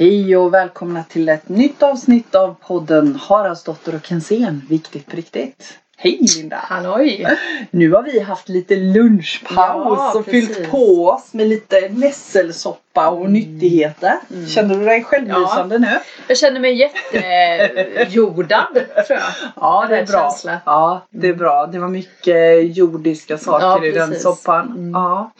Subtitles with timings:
[0.00, 4.62] Hej och välkomna till ett nytt avsnitt av podden Haraldsdotter och Kensén.
[4.68, 5.78] Viktigt på riktigt.
[5.96, 6.56] Hej Linda!
[6.56, 7.26] Halloj!
[7.70, 10.56] Nu har vi haft lite lunchpaus Ja, och precis.
[10.56, 14.14] fyllt på oss med lite nässelsoppa och nyttigheter.
[14.30, 14.46] Mm.
[14.48, 15.88] Känner du dig självlysande nu?
[16.28, 16.74] Jag känner mig
[17.12, 18.66] jättejordad
[19.06, 19.20] tror jag.
[19.56, 20.20] Ja, det är bra.
[20.30, 20.60] känsla.
[20.64, 21.66] Ja, det är bra.
[21.66, 24.66] Det var mycket jordiska saker Ja, i den soppan.
[24.70, 24.90] Mm.
[24.90, 25.30] Ja.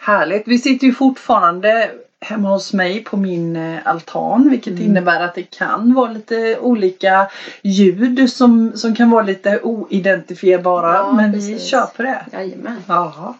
[0.00, 0.42] Härligt.
[0.48, 1.90] Vi sitter ju fortfarande
[2.22, 4.82] hemma hos mig på min eh, altan vilket Mm.
[4.84, 7.30] innebär att det kan vara lite olika
[7.62, 11.68] ljud som, som kan vara lite oidentifierbara Ja, men vi precis.
[11.70, 12.24] kör på det.
[12.32, 12.76] Jajamän.
[12.88, 13.34] Jaha.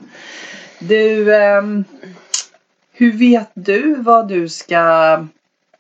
[0.79, 1.85] Du, ehm,
[2.93, 5.27] hur vet du vad du ska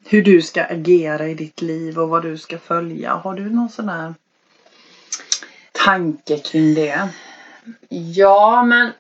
[0.04, 3.14] hur du ska agera i ditt liv och vad du ska följa?
[3.14, 4.14] Har du någon sån här
[5.72, 7.08] tanke kring det?
[7.88, 8.90] Ja men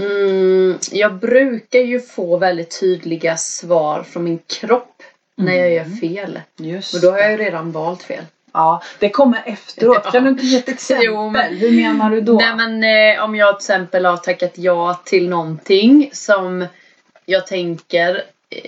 [0.00, 5.02] mm, jag brukar ju få väldigt tydliga svar från min kropp
[5.36, 6.40] när jag gör fel.
[6.56, 8.24] Just Men då har jag ju redan valt fel.
[8.52, 10.00] Ja, det kommer efteråt.
[10.04, 10.10] Ja.
[10.10, 11.06] Kan du inte ge ett exempel?
[11.06, 12.32] Jo, men- Hur menar du då?
[12.32, 12.84] Nej men
[13.18, 16.66] eh, om jag till exempel har tackat ja till någonting som
[17.26, 18.22] jag tänker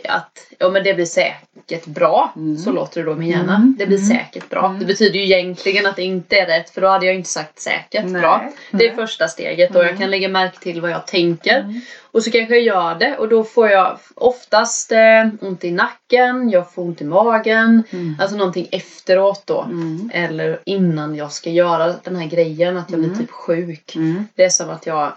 [0.09, 2.33] att ja, men det blir säkert bra.
[2.37, 2.57] Mm.
[2.59, 3.57] Så låter det då i min hjärna.
[3.57, 3.75] Mm.
[3.79, 4.09] Det blir Mm.
[4.09, 4.67] säkert bra.
[4.67, 4.79] Mm.
[4.79, 7.61] Det betyder ju egentligen att det inte är rätt för då hade jag inte sagt
[7.61, 8.51] säkert Nej, bra.
[8.71, 9.89] Det är första steget och Mm.
[9.89, 11.59] jag kan lägga märke till vad jag tänker.
[11.61, 11.81] Mm.
[12.03, 16.51] Och så kanske jag gör det och då får jag oftast eh, ont i nacken,
[16.51, 17.83] jag får ont i magen.
[17.91, 18.17] Mm.
[18.21, 19.63] Alltså någonting efteråt då.
[19.63, 20.11] Mm.
[20.15, 23.21] Eller innan jag ska göra den här grejen, att jag blir Mm.
[23.21, 23.97] typ sjuk.
[23.97, 24.27] Mm.
[24.35, 25.13] Det är som att jag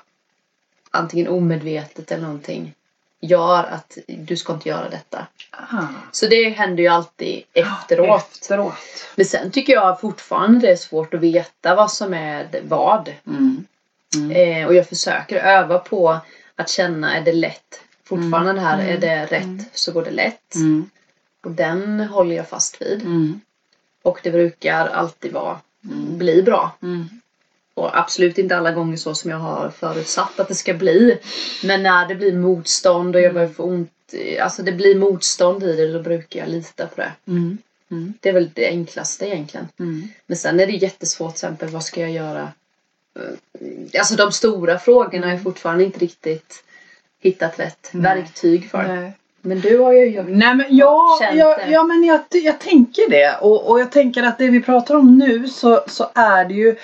[0.91, 2.73] antingen omedvetet eller någonting
[3.25, 5.27] gör att du ska inte göra detta.
[5.51, 5.83] Ah.
[6.11, 8.29] Så det händer ju alltid efteråt.
[8.31, 8.73] Efteråt.
[9.15, 13.11] Men sen tycker jag fortfarande det är svårt att veta vad som är vad.
[13.27, 13.65] Mm.
[14.15, 14.31] Mm.
[14.61, 16.17] Eh, och jag försöker öva på
[16.55, 17.81] att känna, är det lätt?
[18.03, 18.93] Fortfarande det här, Mm.
[18.93, 19.65] är det rätt Mm.
[19.73, 20.55] så går det lätt.
[20.55, 20.89] Mm.
[21.43, 23.01] Och den håller jag fast vid.
[23.01, 23.41] Mm.
[24.03, 26.17] Och det brukar alltid vara, Mm.
[26.17, 26.71] bli bra.
[27.77, 27.89] Mm.
[27.89, 31.19] Och absolut inte alla gånger så som jag har förutsatt att det ska bli.
[31.63, 33.91] Men när det blir motstånd och jag börjar få ont,
[34.41, 37.11] alltså det blir motstånd i det, då brukar jag lita på det.
[37.27, 37.57] Mm.
[37.91, 38.13] Mm.
[38.19, 39.67] Det är väl det enklaste egentligen.
[39.79, 40.07] Mm.
[40.27, 42.51] Men sen är det jättesvårt till exempel, vad ska jag göra?
[43.19, 46.63] Eh, Alltså de stora frågorna har jag fortfarande inte riktigt
[47.19, 48.03] hittat rätt Nej.
[48.03, 48.83] verktyg för.
[48.83, 49.11] Nej.
[49.41, 53.09] Men du har ju gjort Nej men ja, känt ja, ja men jag, jag tänker
[53.09, 56.53] det och, och jag tänker att det vi pratar om nu så, så är det
[56.53, 56.75] ju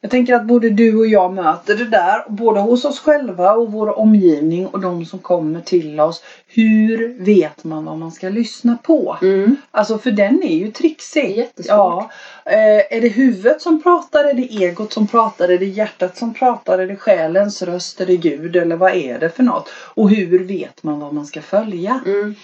[0.00, 3.72] jag tänker att både du och jag möter det där, både hos oss själva och
[3.72, 6.22] vår omgivning och de som kommer till oss.
[6.46, 9.16] Hur vet man vad man ska lyssna på?
[9.22, 9.56] Mm.
[9.70, 11.36] Alltså för den är ju trixig.
[11.36, 11.66] jättesvårt.
[11.68, 12.10] Ja.
[12.44, 14.24] Eh, är det huvudet som pratar?
[14.24, 15.48] Är det egot som pratar?
[15.48, 16.78] Är det hjärtat som pratar?
[16.78, 18.00] Är det själens röst?
[18.00, 18.56] Är det Gud?
[18.56, 19.68] Eller vad är det för något?
[19.94, 22.00] Och hur vet man vad man ska följa?
[22.06, 22.34] Mm.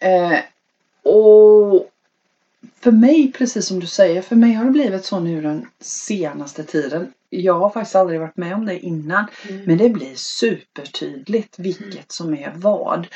[0.00, 0.38] Eh,
[1.12, 1.90] och
[2.80, 6.64] för mig, precis som du säger, för mig har det blivit så nu den senaste
[6.64, 7.12] tiden.
[7.28, 9.26] Jag har faktiskt aldrig varit med om det innan.
[9.48, 9.64] Mm.
[9.64, 13.06] Men det blir supertydligt vilket som är vad.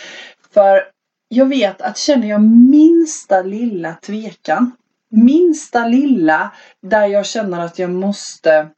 [0.55, 0.82] För
[1.28, 4.72] jag vet att känner jag minsta lilla tvekan,
[5.09, 8.69] minsta lilla där jag känner att jag måste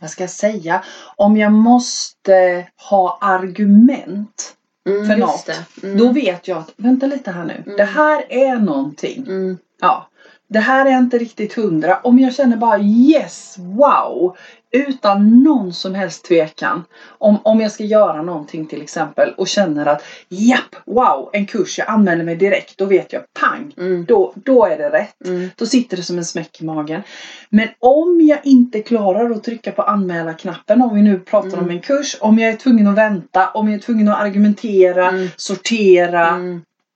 [0.00, 0.84] vad ska jag säga?
[1.16, 4.54] Om jag måste ha argument
[4.88, 5.50] Mm, för något.
[5.82, 5.98] Mm.
[5.98, 7.62] Då vet jag att, vänta lite här nu.
[7.66, 7.76] Mm.
[7.76, 9.24] Det här är någonting.
[9.26, 9.58] Mm.
[9.80, 10.08] Ja.
[10.48, 11.98] Det här är inte riktigt hundra.
[11.98, 14.36] Om jag känner bara yes, wow.
[14.70, 16.84] Utan någon som helst tvekan.
[17.18, 21.78] Om, om jag ska göra någonting till exempel och känner att japp, wow, en kurs,
[21.78, 22.78] jag anmäler mig direkt.
[22.78, 23.74] Då vet jag, pang.
[23.76, 24.04] Mm.
[24.04, 25.26] Då, då är det rätt.
[25.26, 25.50] Mm.
[25.56, 27.02] Då sitter det som en smäck i magen.
[27.50, 31.64] Men om jag inte klarar att trycka på anmäla-knappen, om vi nu pratar Mm.
[31.64, 35.08] om en kurs, om jag är tvungen att vänta, om jag är tvungen att argumentera,
[35.08, 35.28] Mm.
[35.36, 36.28] sortera.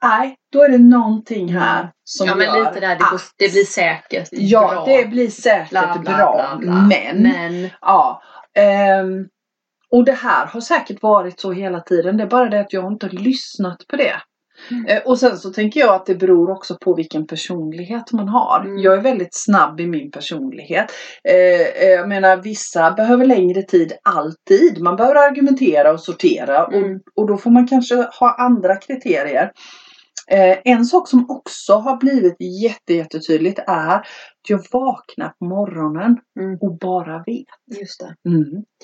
[0.02, 3.34] Nej, då är det någonting här som Ja men gör lite där, det, går, att-
[3.38, 4.84] det blir säkert Ja, bra.
[4.96, 6.56] det blir säkert Bla, bla, bra.
[6.60, 6.72] bla.
[6.74, 8.22] Men, Men ja.
[8.58, 9.26] ehm,
[9.90, 12.16] och det här har säkert varit så hela tiden.
[12.16, 14.14] Det är bara det att jag inte har lyssnat på det.
[14.70, 14.86] Mm.
[14.86, 18.60] Eh, och sen så tänker jag att det beror också på vilken personlighet man har.
[18.64, 18.78] Mm.
[18.78, 20.92] Jag är väldigt snabb i min personlighet.
[21.28, 24.82] Eh, eh, jag menar vissa behöver längre tid alltid.
[24.82, 26.84] Man behöver argumentera och sortera Mm.
[26.94, 29.50] och, och då får man kanske ha andra kriterier.
[30.30, 34.06] Eh, en sak som också har blivit jätte, jättetydligt är
[34.48, 36.58] jag vaknar på morgonen Mm.
[36.60, 37.78] och bara vet.
[37.80, 38.14] Just det.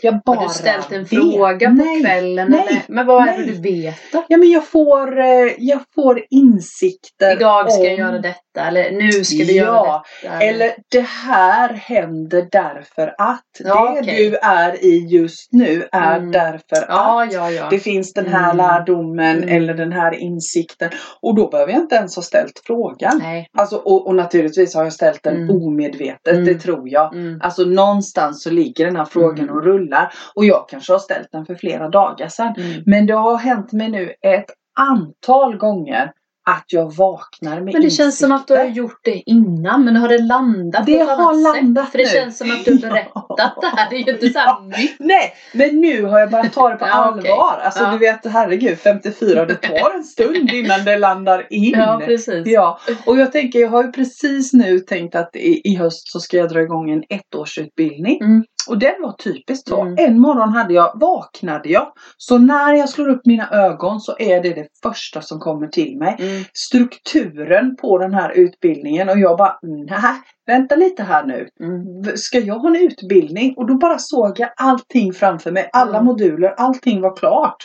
[0.03, 1.09] Jag bara Har du ställt en vet.
[1.11, 2.51] fråga på Nej, kvällen?
[2.51, 2.83] nej, eller?
[2.89, 3.47] Men vad är det nej.
[3.47, 4.25] du vet då?
[4.29, 5.27] Ja men jag får, eh,
[5.59, 10.03] jag får insikter Idag ska jag om- göra detta eller nu ska du Ja, göra
[10.23, 10.45] detta.
[10.45, 13.45] Eller det här händer därför att.
[13.65, 14.31] Ja, det okej.
[14.31, 16.33] du är i just nu är Mm.
[16.33, 17.33] därför Ja, att.
[17.33, 17.67] ja, ja.
[17.71, 18.57] Det finns den här Mm.
[18.57, 19.49] lärdomen Mm.
[19.57, 20.91] eller den här insikten.
[21.23, 23.19] Och då behöver jag inte ens ha ställt frågan.
[23.23, 23.47] Nej.
[23.59, 25.63] Alltså, och, och naturligtvis har jag ställt den Mm.
[25.63, 26.45] omedvetet, Mm.
[26.45, 27.15] det tror jag.
[27.15, 27.41] Mm.
[27.43, 29.57] Alltså någonstans så ligger den här frågan Mm.
[29.57, 30.13] och rullar.
[30.35, 32.55] Och jag kanske har ställt den för flera dagar sedan.
[32.57, 32.83] Mm.
[32.87, 34.47] Men det har hänt mig nu ett
[34.81, 36.13] antal gånger
[36.49, 38.83] att jag vaknar med Men det känns som att du har insikter.
[38.83, 41.93] gjort det innan men har det landat Det på ett har annat landat sätt?
[41.93, 42.11] För det nu.
[42.11, 43.91] känns som att du har berättat det här.
[43.91, 44.63] Det är ju inte så Ja.
[44.79, 44.97] nytt.
[44.99, 47.61] Nej, men nu har jag börjat ta det på Ja, allvar.
[47.65, 47.91] Alltså Ja.
[47.91, 51.73] du vet, herregud, 54, det tar en stund innan det landar in.
[51.79, 52.47] Ja, precis.
[52.47, 56.21] Ja, och jag tänker, jag har ju precis nu tänkt att i, i höst så
[56.21, 58.21] ska jag dra igång en ettårsutbildning.
[58.21, 58.45] Mm.
[58.69, 59.81] Och den var typiskt så.
[59.83, 59.95] Mm.
[59.99, 61.93] En morgon hade jag, vaknade jag.
[62.17, 65.99] Så när jag slår upp mina ögon så är det det första som kommer till
[65.99, 66.17] mig.
[66.21, 66.38] Mm.
[66.55, 70.15] Strukturen på den här utbildningen och jag bara, nej,
[70.47, 71.49] vänta lite här nu.
[71.61, 72.17] Mm.
[72.17, 73.55] Ska jag ha en utbildning?
[73.57, 75.71] Och då bara såg jag allting framför mig.
[75.73, 76.05] Alla Mm.
[76.05, 77.57] moduler, allting var klart.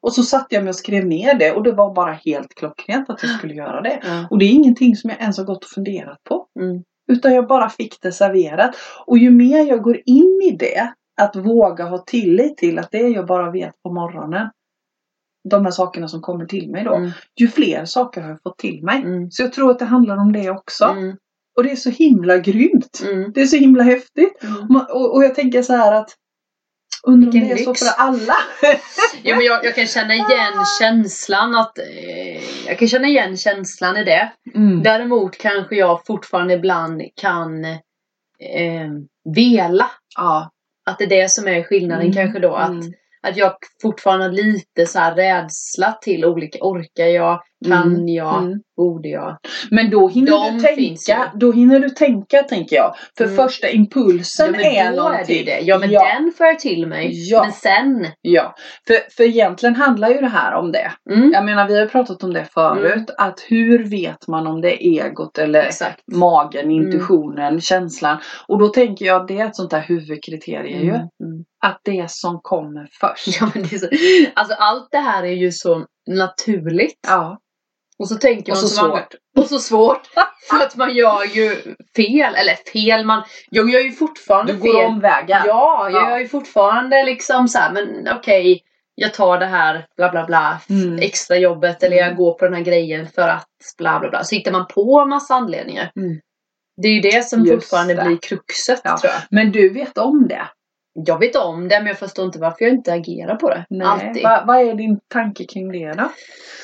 [0.00, 3.10] Och så satte jag mig och skrev ner det och det var bara helt klockrent
[3.10, 4.00] att jag skulle göra det.
[4.30, 6.46] Och det är ingenting som jag ens har gått och funderat på.
[6.60, 6.82] Mm.
[7.12, 8.76] Utan jag bara fick det serverat.
[9.06, 12.98] Och ju mer jag går in i det, att våga ha tillit till att det
[13.08, 14.48] jag bara vet på morgonen,
[15.48, 17.10] de här sakerna som kommer till mig då, Mm.
[17.40, 19.02] ju fler saker har jag fått till mig.
[19.02, 19.30] Mm.
[19.30, 20.84] Så jag tror att det handlar om det också.
[20.84, 21.16] Mm.
[21.56, 23.02] Och det är så himla grymt.
[23.04, 23.32] Mm.
[23.32, 24.42] Det är så himla häftigt.
[24.42, 24.76] Mm.
[24.90, 26.10] Och, och jag tänker så här att
[27.02, 28.34] Undrar om det är så för alla.
[29.22, 33.96] Ja, men jag, jag kan känna igen känslan att eh, jag kan känna igen känslan
[33.96, 34.32] i det.
[34.54, 34.82] Mm.
[34.82, 38.90] Däremot kanske jag fortfarande ibland kan eh,
[39.34, 39.90] vela.
[40.16, 40.50] Ja.
[40.86, 42.54] Att det är det som är skillnaden Mm, kanske då.
[42.54, 42.92] Att, mm
[43.22, 46.58] att jag fortfarande har lite så här rädsla till olika.
[46.60, 47.42] Orkar jag?
[47.66, 48.42] Kan Mm, jag?
[48.42, 48.58] mm.
[48.76, 49.38] Borde jag?
[49.70, 52.94] Men då hinner De du tänka, då hinner du tänka tänker jag.
[53.18, 53.36] För Mm.
[53.36, 55.40] första impulsen Ja är någonting.
[55.40, 55.60] är det det.
[55.60, 57.30] Ja men ja, den får jag till mig.
[57.30, 57.42] Ja.
[57.42, 58.06] Men sen.
[58.20, 58.54] ja.
[58.86, 60.92] För, för egentligen handlar ju det här om det.
[61.10, 63.10] Mm, Jag menar vi har pratat om det förut.
[63.18, 66.00] Att hur vet man om det är egot eller exakt.
[66.12, 68.18] magen, intuitionen, känslan.
[68.48, 70.88] Och då tänker jag att det är ett sånt där huvudkriterie ju.
[70.88, 71.44] Mm, mm.
[71.64, 73.40] Att det som kommer först.
[73.40, 73.86] Ja, men det är så,
[74.40, 76.98] alltså allt det här är ju så naturligt.
[77.08, 77.38] Ja.
[77.98, 79.14] Och så tänker Och man så som man- svårt.
[79.38, 80.06] Och så svårt.
[80.50, 81.56] För att man gör ju
[81.96, 82.34] fel.
[82.34, 84.86] Eller fel, man, jag gör ju fortfarande Du går fel.
[84.86, 85.42] omvägar.
[85.46, 86.10] Ja, jag Ja.
[86.10, 88.62] gör ju fortfarande liksom så här, men okej.
[88.94, 90.98] jag tar det här bla bla bla Mm.
[90.98, 92.16] extra jobbet eller jag Mm.
[92.16, 93.48] går på den här grejen för att
[93.78, 94.24] bla bla bla.
[94.24, 95.90] Så hittar man på massa anledningar.
[95.96, 96.20] Mm.
[96.82, 98.04] Det är ju det som Just fortfarande det.
[98.04, 98.98] blir kruxet Ja.
[98.98, 99.22] tror jag.
[99.30, 100.48] Men du vet om det?
[101.06, 103.66] Jag vet om det men jag förstår inte varför jag inte agerar på det.
[103.70, 103.86] Nej.
[103.86, 104.22] Alltid.
[104.22, 106.12] Va- vad är din tanke kring det då?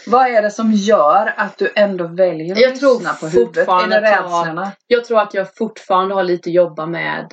[0.07, 3.69] Vad är det som gör att du ändå väljer att Jag lyssna på huvudet?
[3.69, 4.73] Är det rädslorna?
[4.87, 7.33] Jag tror att jag fortfarande har lite att jobba med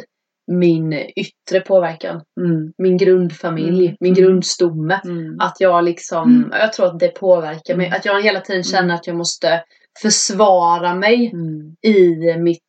[0.51, 2.21] min yttre påverkan.
[2.39, 2.73] Mm.
[2.77, 3.97] Min grundfamilj, Mm.
[3.99, 4.23] min Mm.
[4.23, 4.99] grundstomme.
[5.03, 5.39] Mm.
[5.39, 6.49] Att jag liksom, Mm.
[6.59, 7.85] jag tror att det påverkar mig.
[7.87, 7.97] Mm.
[7.97, 9.63] Att jag hela tiden känner att jag måste
[10.01, 11.31] försvara mig
[11.81, 12.59] i mitt,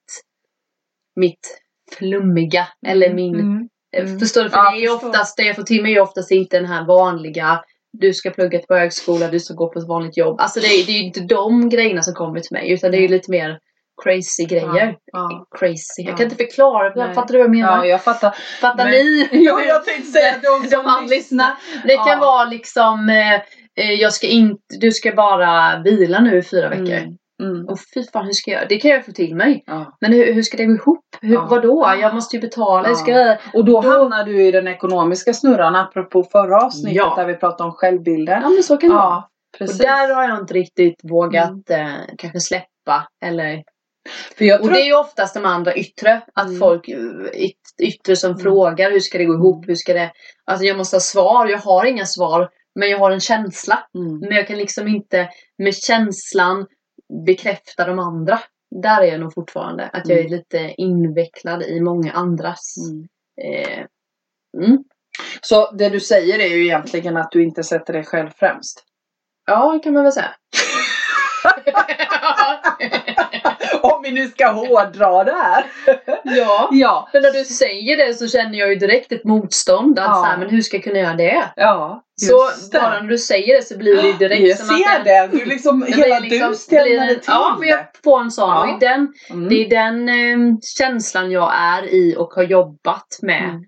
[1.16, 1.58] mitt
[1.98, 2.68] flummiga.
[2.86, 4.18] Eller min, Mm.
[4.18, 4.50] Förstår du?
[4.50, 6.56] För Ja, det är ju oftast, det jag får till mig är ju oftast inte
[6.56, 7.64] den här vanliga
[7.98, 10.40] du ska plugga på högskola, du ska gå på ett vanligt jobb.
[10.40, 12.96] Alltså det är, det är ju inte de grejerna som kommer till mig utan det
[12.96, 13.58] är ju lite mer
[14.02, 14.96] crazy grejer.
[15.12, 15.46] Ja.
[15.58, 16.02] Crazy.
[16.02, 16.16] Jag Ja.
[16.16, 17.14] kan inte förklara, Nej.
[17.14, 17.76] fattar du vad jag menar?
[17.78, 18.34] ja, jag fattar.
[18.60, 19.28] Fattar Men- ni?
[19.44, 21.50] Ja, jag tänkte säga de som De lyssnar.
[21.84, 22.18] Det kan Ja.
[22.20, 23.34] vara liksom, eh,
[23.84, 26.96] eh, jag ska inte, du ska bara vila nu i fyra veckor.
[26.96, 27.16] Mm.
[27.42, 27.68] Mm.
[27.68, 28.68] Och fy fan, hur ska jag?
[28.68, 29.62] Det kan jag få till mig.
[29.66, 29.96] Ja.
[30.00, 31.04] Men hur, hur ska det gå ihop?
[31.20, 31.46] Hur, Ja.
[31.50, 31.94] Vadå?
[32.00, 32.88] Jag måste ju betala.
[32.88, 33.38] Hur ska jag...
[33.54, 37.14] Och då hamnar du i den ekonomiska snurran apropå förra avsnittet Ja.
[37.16, 38.40] där vi pratade om självbilden.
[38.42, 39.24] Ja men så kan det vara.
[39.58, 43.08] Ja, Och där har jag inte riktigt vågat eh, kanske släppa.
[43.24, 43.62] Eller...
[44.38, 46.22] För jag Och tror det är ju oftast de andra yttre.
[46.34, 46.58] Att Mm.
[46.58, 46.96] folk eh,
[47.34, 48.42] yt- yttre som Mm.
[48.42, 49.68] frågar hur ska det gå ihop?
[49.68, 50.10] Hur ska det...
[50.44, 51.46] Alltså jag måste ha svar.
[51.46, 52.48] Jag har inga svar.
[52.74, 53.78] Men jag har en känsla.
[53.98, 54.18] Mm.
[54.18, 56.66] Men jag kan liksom inte med känslan
[57.26, 58.40] bekräfta de andra.
[58.82, 59.90] Där är jag nog fortfarande.
[59.92, 60.32] Att jag är Mm.
[60.32, 62.74] lite invecklad i många andras.
[62.90, 63.08] Mm.
[63.42, 63.86] Eh,
[64.64, 64.84] mm.
[65.40, 68.84] Så det du säger är ju egentligen att du inte sätter dig själv främst.
[69.46, 70.34] Ja, kan man väl säga.
[73.96, 75.64] Om vi nu ska hårdra det här.
[76.24, 76.68] Ja.
[76.72, 77.08] Ja.
[77.12, 79.98] Men när du säger det så känner jag ju direkt ett motstånd.
[79.98, 80.14] Att Ja.
[80.14, 81.44] så här, men hur ska jag kunna göra det?
[81.56, 82.78] Ja, Så det.
[82.78, 85.28] bara när du säger det så blir det direkt jag som ser att det.
[85.38, 88.48] Du liksom, hela liksom- du ställer till Ja, men jag får en sån.
[88.50, 88.62] Ja.
[88.62, 89.48] Och i den, Mm.
[89.48, 93.44] det är den eh, känslan jag är i och har jobbat med.
[93.44, 93.62] Mm.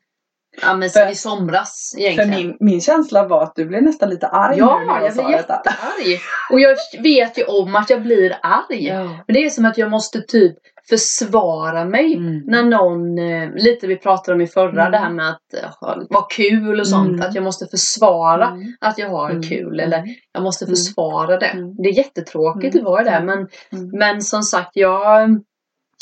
[0.62, 2.30] Ja, men För- i somras För egentligen.
[2.30, 5.16] min, min känsla var att du blev nästan lite arg Ja, nu när jag, jag
[5.16, 5.30] detta.
[5.30, 6.20] jättearg.
[6.50, 8.87] Och jag vet ju om att jag blir arg.
[8.87, 9.04] Ja.
[9.26, 10.56] Men det är som att jag måste typ
[10.88, 12.14] försvara mig.
[12.14, 12.42] Mm.
[12.46, 14.92] När någon, eh, lite vi pratade om i förra, Mm.
[14.92, 17.08] det här med att eh, vara kul och sånt.
[17.08, 17.20] Mm.
[17.20, 18.62] Att jag måste försvara Mm.
[18.80, 19.42] att jag har Mm.
[19.42, 19.80] kul.
[19.80, 20.76] Eller jag måste Mm.
[20.76, 21.46] försvara det.
[21.46, 21.75] Mm.
[21.76, 22.87] Det är jättetråkigt Mm.
[22.87, 23.11] att vara det.
[23.11, 23.26] Mm.
[23.26, 23.38] Men,
[23.80, 23.99] Mm.
[23.99, 25.40] men som sagt, jag,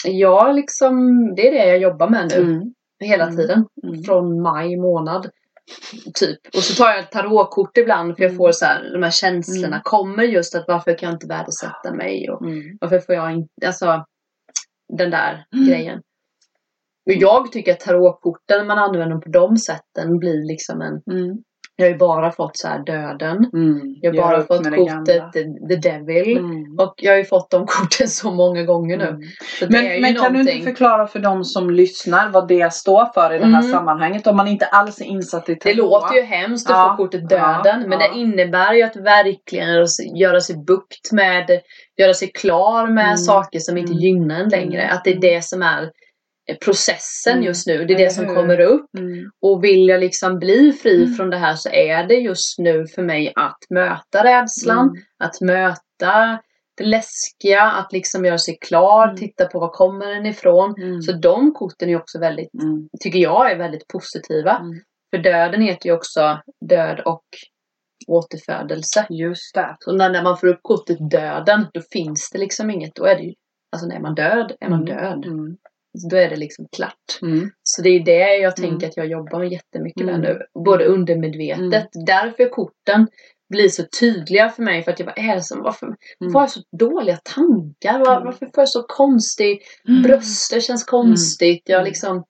[0.05, 0.95] jag liksom,
[1.35, 2.63] det är det jag jobbar med nu.
[3.03, 3.37] Hela Mm.
[3.37, 3.67] tiden.
[3.83, 4.03] Mm.
[4.03, 5.31] Från maj månad.
[6.15, 6.39] Typ.
[6.57, 8.37] Och så tar jag ett tarotkort ibland för jag Mm.
[8.39, 9.81] får så här, de här känslorna Mm.
[9.85, 12.79] kommer just att varför kan jag inte värdesätta mig och Mm.
[12.81, 14.05] varför får jag inte, alltså
[14.99, 15.99] den där grejen.
[17.07, 21.03] Och jag tycker att tarotkorten, när man använder dem på de sätten, blir liksom en,
[21.17, 21.37] Mm.
[21.77, 23.51] Jag har ju bara fått så här döden.
[23.53, 23.97] Mm.
[24.03, 26.37] Jag har bara upp fått det kortet the, the Devil.
[26.39, 26.79] Mm.
[26.79, 29.09] Och jag har ju fått de korten så många gånger nu.
[29.09, 29.21] Mm.
[29.61, 33.35] Det Men, men kan du inte förklara för de som lyssnar vad det står för
[33.35, 33.71] i det här Mm.
[33.73, 34.27] sammanhanget?
[34.27, 35.77] Om man inte alls är insatt i Det tarot.
[35.77, 37.89] låter ju hemskt att Ja, få kortet ja, döden.
[37.89, 38.09] men ja.
[38.13, 39.69] det innebär ju att verkligen
[40.17, 41.51] göra sig- bukt med,
[41.99, 43.17] göra sig klar med Mm.
[43.17, 44.03] saker som inte Mm.
[44.03, 44.89] gynnar en längre.
[44.91, 45.89] Att det är det som är eh,
[46.65, 47.45] processen Mm.
[47.45, 47.85] just nu.
[47.85, 48.95] Det är det som kommer upp.
[48.99, 49.31] Mm.
[49.43, 51.15] Och vill jag liksom bli fri Mm.
[51.15, 55.03] från det här så är det just nu för mig att möta rädslan, Mm.
[55.19, 56.43] att möta
[56.77, 59.17] det läskiga, att liksom göra sig klar, Mm.
[59.17, 60.75] titta på var kommer den ifrån.
[60.83, 61.03] Mm.
[61.03, 62.51] Så de korten är också väldigt,
[63.01, 64.63] tycker jag är väldigt positiva.
[65.11, 67.25] För döden heter ju också död och
[68.09, 69.07] återfödelse.
[69.11, 69.77] Just det.
[69.81, 73.17] Så när, när man får upp kortet döden, då finns det liksom inget, då är
[73.17, 73.35] det ju,
[73.73, 75.25] alltså när man död, är man död.
[75.95, 76.09] Mm.
[76.11, 77.19] Då är det liksom klart.
[77.23, 77.51] Mm.
[77.63, 78.71] Så det är det jag Mm.
[78.71, 80.21] tänker att jag jobbar med jättemycket Mm.
[80.21, 80.61] med nu.
[80.65, 81.95] Både undermedvetet.
[81.95, 82.05] Mm.
[82.07, 83.07] Därför korten
[83.51, 84.83] blir så tydliga för mig.
[84.83, 85.87] För att jag bara, är det som, varför
[86.21, 86.33] Mm.
[86.33, 87.99] får jag så dåliga tankar?
[87.99, 88.25] Var, Mm.
[88.25, 90.03] Varför får jag så konstig Mm.
[90.03, 91.63] bröstet känns konstigt.
[91.67, 91.89] Jag Mm.
[91.89, 92.25] liksom,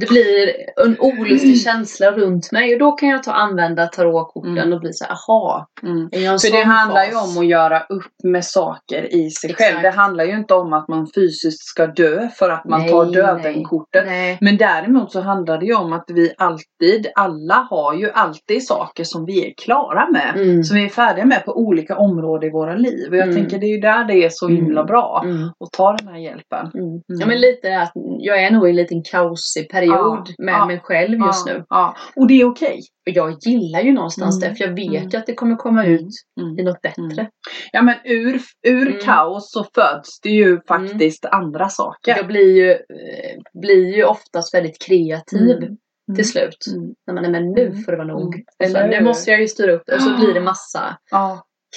[0.00, 0.52] det blir
[0.86, 2.72] en olustig känsla runt mig.
[2.72, 4.72] Och då kan jag ta använda tarotkorten Mm.
[4.72, 5.66] och bli så här, aha.
[5.82, 6.08] Mm.
[6.10, 7.12] För det handlar fas?
[7.12, 9.70] ju om att göra upp med saker i sig Exakt.
[9.70, 9.82] själv.
[9.82, 13.04] Det handlar ju inte om att man fysiskt ska dö för att man Nej, tar
[13.06, 14.04] döden-kortet.
[14.40, 19.04] Men däremot så handlar det ju om att vi alltid, alla har ju alltid saker
[19.04, 20.32] som vi är klara med.
[20.36, 20.64] Mm.
[20.64, 23.08] Som vi är färdiga med på olika områden i våra liv.
[23.10, 23.36] Och jag Mm.
[23.36, 24.56] tänker det är ju där det är så Mm.
[24.56, 25.42] himla bra Mm.
[25.60, 26.70] att ta den här hjälpen.
[26.74, 27.00] Mm.
[27.06, 30.66] Ja men lite att jag är nog i en liten kaosig period Ja, med ja,
[30.66, 31.64] mig själv just ja, nu.
[31.68, 31.96] Ja.
[32.16, 32.80] Och det är okej.
[33.06, 34.48] Och jag gillar ju någonstans Mm.
[34.50, 35.08] det för jag vet Mm.
[35.08, 36.08] ju att det kommer komma ut
[36.40, 36.58] Mm.
[36.58, 37.30] i något bättre.
[37.72, 38.98] Ja men ur, ur Mm.
[39.02, 42.16] kaos så föds det ju faktiskt andra saker.
[42.16, 45.76] Jag blir ju, eh, blir ju oftast väldigt kreativ Mm.
[46.16, 46.64] till slut.
[46.76, 46.94] Mm.
[47.06, 47.82] När man är men nu Mm.
[47.82, 48.34] får det vara nog.
[48.34, 48.44] Mm.
[48.58, 49.94] Eller nu måste jag ju styra upp det.
[49.94, 50.98] Och så blir det massa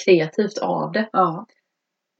[0.04, 1.08] kreativt av det.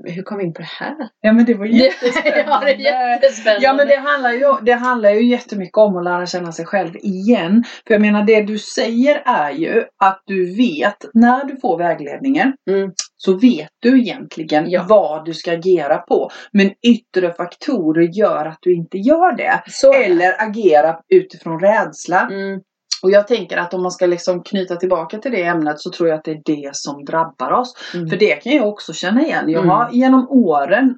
[0.04, 0.94] Hur kom vi in på det här?
[1.20, 2.42] ja men det var jättespännande.
[2.46, 3.64] ja, det är jättespännande.
[3.66, 6.96] Ja men det handlar, ju, det handlar ju jättemycket om att lära känna sig själv
[6.96, 7.64] igen.
[7.86, 12.52] För jag menar det du säger är ju att du vet när du får vägledningen
[12.70, 12.90] Mm.
[13.16, 14.86] så vet du egentligen Ja.
[14.88, 16.30] vad du ska agera på.
[16.52, 19.62] Men yttre faktorer gör att du inte gör det.
[19.66, 19.92] Så.
[19.92, 22.20] Eller agerar utifrån rädsla.
[22.30, 22.60] Mm.
[23.02, 26.08] Och jag tänker att om man ska liksom knyta tillbaka till det ämnet så tror
[26.08, 27.74] jag att det är det som drabbar oss.
[27.94, 28.08] Mm.
[28.08, 29.48] För det kan jag också känna igen.
[29.48, 29.70] Jag Mm.
[29.70, 30.94] har genom åren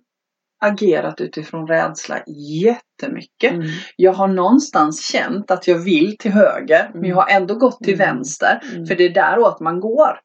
[0.64, 2.18] agerat utifrån rädsla
[2.62, 3.52] jättemycket.
[3.52, 3.66] Mm.
[3.96, 7.94] Jag har någonstans känt att jag vill till höger men jag har ändå gått till
[7.94, 8.06] Mm.
[8.08, 8.60] vänster.
[8.72, 8.86] Mm.
[8.86, 10.18] För det är däråt man går.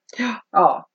[0.52, 0.88] Ja.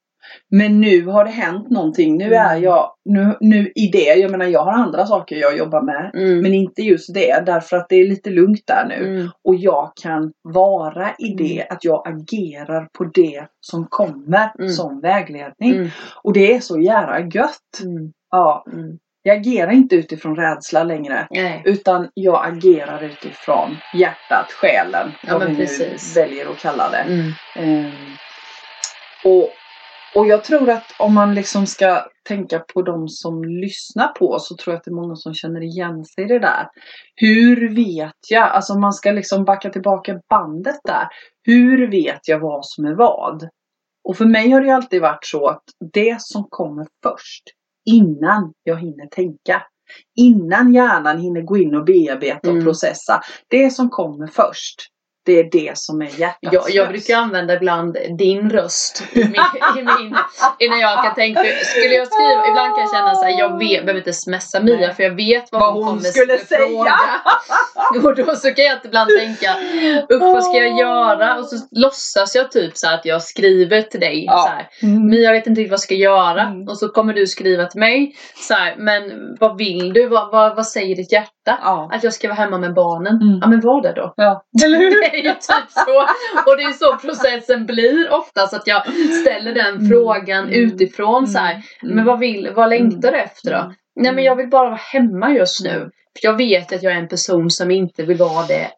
[0.50, 2.16] Men nu har det hänt någonting.
[2.16, 2.62] Nu är Mm.
[2.62, 4.14] jag nu, nu i det.
[4.14, 6.10] Jag menar jag har andra saker jag jobbar med.
[6.14, 6.40] Mm.
[6.40, 9.08] Men inte just det därför att det är lite lugnt där nu.
[9.16, 9.28] Mm.
[9.44, 14.70] Och jag kan vara i det att jag agerar på det som kommer Mm.
[14.70, 15.72] som vägledning.
[15.76, 15.88] Mm.
[16.22, 17.80] Och det är så jävla gött.
[17.82, 18.12] Mm.
[18.30, 18.98] Ja, Mm.
[19.22, 21.26] jag agerar inte utifrån rädsla längre.
[21.30, 21.62] Nej.
[21.64, 25.66] Utan jag agerar utifrån hjärtat, själen, Ja, vad vi nu
[26.14, 26.96] väljer att kalla det.
[27.12, 27.32] Mm.
[27.56, 27.90] Ehm,
[29.24, 29.50] och,
[30.14, 34.56] och jag tror att om man liksom ska tänka på de som lyssnar på så
[34.56, 36.68] tror jag att det är många som känner igen sig i det där.
[37.16, 41.08] Hur vet jag, alltså om man ska liksom backa tillbaka bandet där.
[41.42, 43.48] Hur vet jag vad som är vad?
[44.04, 47.42] Och för mig har det ju alltid varit så att det som kommer först
[47.90, 49.62] innan jag hinner tänka.
[50.16, 52.64] Innan hjärnan hinner gå in och bearbeta och Mm.
[52.64, 53.20] processa.
[53.48, 54.91] Det som kommer först.
[55.24, 59.34] Det är det som är hjärtats Jag, jag brukar använda ibland din röst i min,
[59.78, 60.16] i min,
[60.58, 61.40] innan jag kan tänka.
[61.42, 64.94] Skulle jag skriva, ibland kan jag känna så här, jag vet, behöver inte smsa Mia
[64.94, 66.94] för jag vet vad, Vad hon hon kommer skulle s- fråga.
[68.08, 69.54] Och då så kan jag ibland tänka,
[70.12, 71.36] usch vad ska jag göra?
[71.38, 74.38] Och så låtsas jag typ så att jag skriver till dig Ja.
[74.38, 74.68] så här.
[74.82, 75.06] Mm.
[75.10, 76.42] Mia jag vet inte riktigt vad jag ska göra.
[76.42, 76.68] Mm.
[76.68, 78.14] Och så kommer du skriva till mig
[78.48, 79.02] så här, men
[79.40, 80.06] vad vill du?
[80.08, 81.58] Vad, vad, vad säger ditt hjärta?
[81.62, 81.90] Ja.
[81.92, 83.14] Att jag ska vara hemma med barnen.
[83.22, 83.38] Mm.
[83.42, 84.14] Ja men var det då.
[84.16, 84.44] ja.
[84.64, 84.92] Eller hur?
[85.12, 86.00] Är ju typ så.
[86.46, 88.82] Och det är så processen blir oftast att jag
[89.22, 89.88] ställer den Mm.
[89.88, 90.60] frågan Mm.
[90.60, 91.52] utifrån så här.
[91.82, 91.96] Mm.
[91.96, 93.58] Men vad, vill, vad längtar du efter då?
[93.58, 93.72] Mm.
[93.96, 95.70] Nej men jag vill bara vara hemma just nu.
[95.70, 95.90] Mm.
[96.20, 98.70] För jag vet att jag är en person som inte vill vara det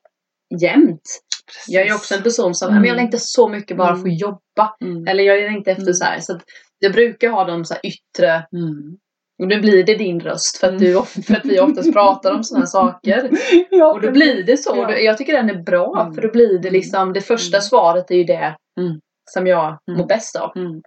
[0.61, 1.21] jämt.
[1.69, 2.81] Jag är också en person som, Mm.
[2.81, 4.76] men jag längtar så mycket bara för att jobba.
[4.81, 5.07] Mm.
[5.07, 5.95] Eller jag längtar efter Mm.
[5.95, 6.21] så här.
[6.21, 6.41] Så
[6.79, 8.97] jag brukar ha de så yttre, Mm.
[9.43, 12.45] Och nu blir det din röst för att, du, för att vi oftast pratar om
[12.45, 13.31] sådana saker.
[13.71, 14.76] Ja, Och då blir det så.
[14.76, 14.97] Ja.
[14.99, 16.14] Jag tycker den är bra Mm.
[16.14, 17.62] för då blir det liksom, det första Mm.
[17.62, 19.00] svaret är ju det Mm.
[19.31, 19.99] som jag Mm.
[20.00, 20.53] mår bäst av.
[20.57, 20.83] Mm.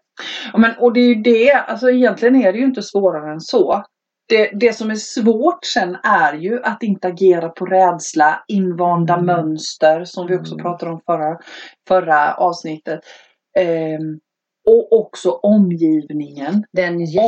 [0.54, 3.42] Ja, men, och det är ju det, alltså egentligen är det ju inte svårare än
[3.42, 3.84] så.
[4.30, 9.26] Det, det som är svårt sen är ju att inte agera på rädsla, invanda Mm.
[9.26, 10.64] mönster som vi också Mm.
[10.64, 11.38] pratade om förra,
[11.88, 13.00] förra avsnittet.
[13.60, 14.20] Ehm,
[14.68, 16.64] och också omgivningen.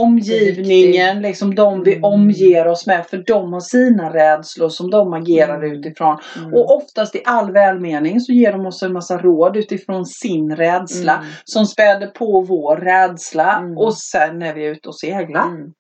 [0.01, 2.03] Omgivningen, liksom de vi Mm.
[2.03, 3.05] omger oss med.
[3.05, 5.72] För de har sina rädslor som de agerar Mm.
[5.72, 6.17] utifrån.
[6.38, 6.53] Mm.
[6.53, 11.13] Och oftast i all välmening så ger de oss en massa råd utifrån sin rädsla
[11.15, 11.25] Mm.
[11.43, 13.77] som späder på vår rädsla Mm.
[13.77, 15.48] och sen är vi ute och seglar.
[15.48, 15.72] Mm.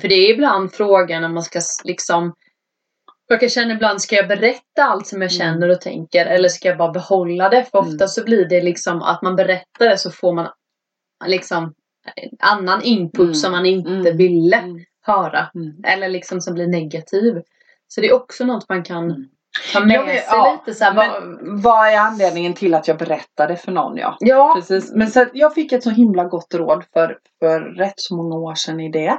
[0.00, 2.32] För det är ibland frågan om man ska liksom
[3.28, 6.68] jag kan känna ibland, ska jag berätta allt som jag känner och tänker eller ska
[6.68, 7.64] jag bara behålla det?
[7.70, 10.48] För ofta så blir det liksom att man berättar det så får man
[11.26, 11.74] liksom
[12.40, 13.34] annan input Mm.
[13.34, 14.16] som man inte Mm.
[14.16, 14.84] ville Mm.
[15.06, 15.46] höra.
[15.54, 15.84] Mm.
[15.84, 17.42] Eller liksom som blir negativ.
[17.88, 19.28] Så det är också något man kan
[19.72, 22.88] ta med vet- sig ja, lite så här, vad, Men vad är anledningen till att
[22.88, 23.96] jag berättade för någon?
[23.96, 24.16] Ja.
[24.20, 24.92] Ja, Precis.
[24.94, 28.54] Men så, jag fick ett så himla gott råd för, för rätt så många år
[28.54, 29.18] sedan i det.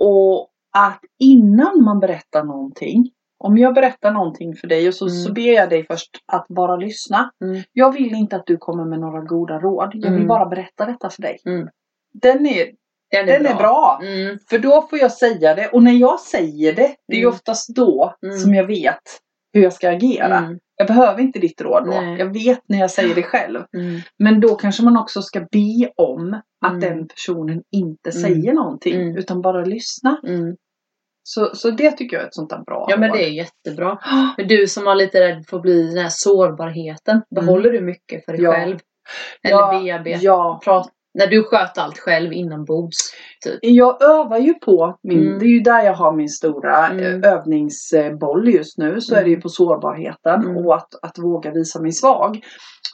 [0.00, 5.16] Och att innan man berättar någonting om jag berättar någonting för dig och så, Mm.
[5.16, 7.30] så ber jag dig först att bara lyssna.
[7.44, 7.62] Mm.
[7.72, 9.90] Jag vill inte att du kommer med några goda råd.
[9.94, 10.28] Jag vill Mm.
[10.28, 11.38] bara berätta detta för dig.
[11.46, 11.68] Mm.
[12.12, 12.66] Den, är,
[13.10, 13.50] den är den bra.
[13.52, 14.00] är bra.
[14.02, 14.38] Mm.
[14.50, 15.68] För då får jag säga det.
[15.68, 17.34] Och när jag säger det, det är ju Mm.
[17.34, 18.38] oftast då Mm.
[18.38, 19.02] som jag vet
[19.52, 20.38] hur jag ska agera.
[20.38, 20.58] Mm.
[20.76, 21.90] Jag behöver inte ditt råd då.
[21.90, 22.18] Nej.
[22.18, 23.60] Jag vet när jag säger det själv.
[24.18, 29.42] Men då kanske man också ska be om att den personen inte säger någonting utan
[29.42, 30.20] bara lyssna.
[31.26, 31.50] Mm.
[31.50, 33.98] Så, så det tycker jag är ett sånt där bra Ja men det är jättebra.
[34.36, 37.22] Men du som var lite rädd för att bli den här sårbarheten.
[37.34, 38.52] Behåller du mycket för dig Ja.
[38.52, 38.78] själv?
[39.42, 40.20] Eller ja, bearbetar?
[40.24, 40.60] ja.
[40.64, 42.96] Prat, när du sköt allt själv inombords?
[43.44, 43.58] Typ.
[43.62, 45.38] Jag övar ju på min, Mm.
[45.38, 47.22] det är ju där jag har min stora Mm.
[47.24, 49.00] eh, övningsboll just nu.
[49.00, 49.42] Så är det ju Mm.
[49.42, 50.56] på sårbarheten Mm.
[50.56, 52.40] och att, att våga visa mig svag.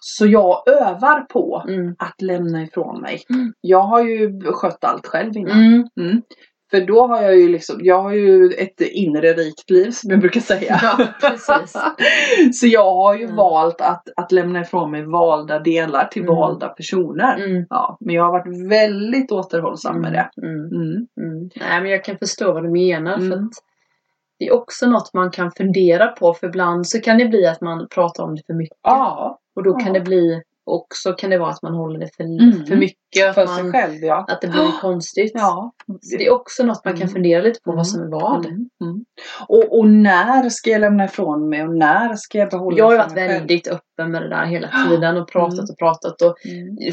[0.00, 1.94] Så jag övar på Mm.
[1.98, 3.22] att lämna ifrån mig.
[3.30, 3.52] Mm.
[3.60, 5.88] Jag har ju skött allt själv innan.
[6.72, 10.20] För då har jag ju liksom, jag har ju ett inre rikt liv som jag
[10.20, 10.80] brukar säga.
[10.82, 11.76] Ja, precis.
[12.60, 13.36] Så jag har ju Mm.
[13.36, 16.34] valt att, att lämna ifrån mig valda delar till Mm.
[16.34, 17.44] valda personer.
[17.44, 17.66] Mm.
[17.70, 20.30] Ja, men jag har varit väldigt återhållsam med det.
[20.42, 20.54] Mm.
[20.66, 21.06] Mm.
[21.20, 21.50] Mm.
[21.60, 23.18] Nej men jag kan förstå vad du menar.
[23.18, 23.38] För
[24.38, 26.34] det är också något man kan fundera på.
[26.34, 28.78] För ibland så kan det bli att man pratar om det för mycket.
[28.82, 29.84] Ja, Och då Ja.
[29.84, 32.66] kan det bli, också kan det vara att man håller det för, Mm.
[32.66, 32.98] för mycket.
[33.34, 34.24] för Att, sig man, själv ja.
[34.28, 35.32] att det blir konstigt.
[35.34, 35.72] Ja.
[36.02, 37.12] Så det är också något man kan Mm.
[37.14, 37.76] fundera lite på Mm.
[37.76, 38.46] vad som är vad.
[38.46, 38.68] Mm.
[38.84, 39.04] Mm.
[39.48, 42.96] Och, och när ska jag lämna ifrån mig och när ska jag behålla Jag har
[42.96, 43.28] varit själv?
[43.32, 45.66] väldigt öppen med det där hela tiden och pratat Mm.
[45.70, 46.22] och pratat.
[46.22, 46.34] Och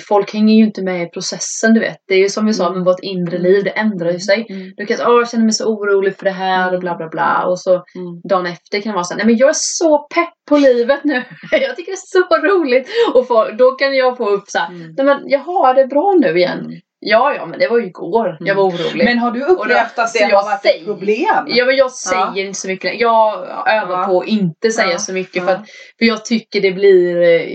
[0.07, 1.97] folk hänger ju inte med i processen du vet.
[2.07, 4.45] Det är ju som vi sa med vårt inre liv, det ändrar ju sig.
[4.77, 7.07] Du kan säga åh jag känner mig så orolig för det här och bla bla
[7.09, 7.45] bla.
[7.47, 7.83] Och så
[8.29, 11.03] dagen efter kan det vara så här, nej men jag är så pepp på livet
[11.03, 11.23] nu.
[11.51, 12.89] jag tycker det är så roligt.
[13.13, 14.93] Och få, då kan jag få upp så här, Mm.
[14.97, 16.59] nej men jaha det är bra nu igen.
[16.59, 16.71] Mm.
[17.01, 19.05] Ja ja men det var ju igår jag var orolig.
[19.05, 21.45] Men har du upplevt då- att det har varit säger- ett problem?
[21.47, 22.99] Ja men jag säger inte så mycket.
[22.99, 23.33] Jag
[23.67, 24.05] övar Ja.
[24.07, 24.97] på att inte säga Ja.
[24.97, 25.45] så mycket Ja.
[25.45, 25.65] för, att,
[25.99, 27.45] för jag tycker det blir eh,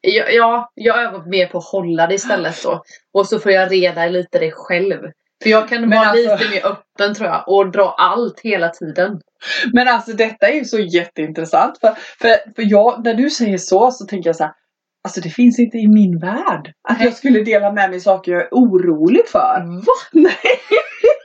[0.00, 2.82] ja, ja, jag övar mer på att hålla det istället då.
[3.14, 4.98] Och så får jag reda lite det själv.
[5.42, 9.20] För jag kan vara alltså- lite mer öppen tror jag och dra allt hela tiden.
[9.72, 11.78] Men alltså detta är ju så jätteintressant.
[11.78, 14.52] För, för, för jag, när du säger så så tänker jag så här.
[15.04, 18.42] Alltså det finns inte i min värld att jag skulle dela med mig saker jag
[18.42, 19.82] är orolig för.
[19.86, 19.92] Va?
[20.12, 20.60] Nej.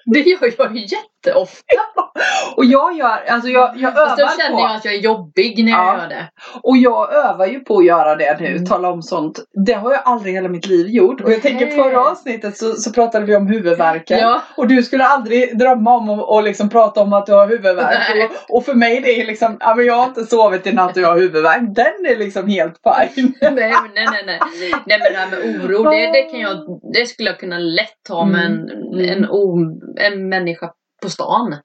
[0.06, 0.86] Det gör jag ju
[1.28, 1.64] jätteofta.
[2.58, 4.62] Och jag gör, alltså jag, jag Fast då övar känner på.
[4.62, 5.98] jag att jag är jobbig när jag Ja.
[6.02, 6.28] gör det.
[6.64, 8.66] Och jag övar ju på att göra det nu, Mm.
[8.66, 9.40] tala om sånt.
[9.66, 11.22] Det har jag aldrig i hela mitt liv gjort.
[11.22, 11.76] Och jag tänker Nej.
[11.78, 14.20] förra avsnittet så, så pratade vi om huvudvärken.
[14.20, 14.42] Ja.
[14.58, 18.32] Och du skulle aldrig drömma om att och liksom prata om att du har huvudvärk.
[18.50, 20.98] Och, och för mig det är liksom, ja men jag har inte sovit i natt
[20.98, 21.62] och jag har huvudvärk.
[21.62, 22.74] Den är liksom helt
[23.16, 23.34] fine.
[23.42, 24.40] nej, nej, nej, nej.
[24.86, 26.58] Nej men det här med oro, det, det kan jag,
[26.94, 29.10] det skulle jag kunna lätt ta med en, Mm.
[29.10, 29.58] en, o,
[29.98, 30.70] en människa
[31.04, 31.56] på stan.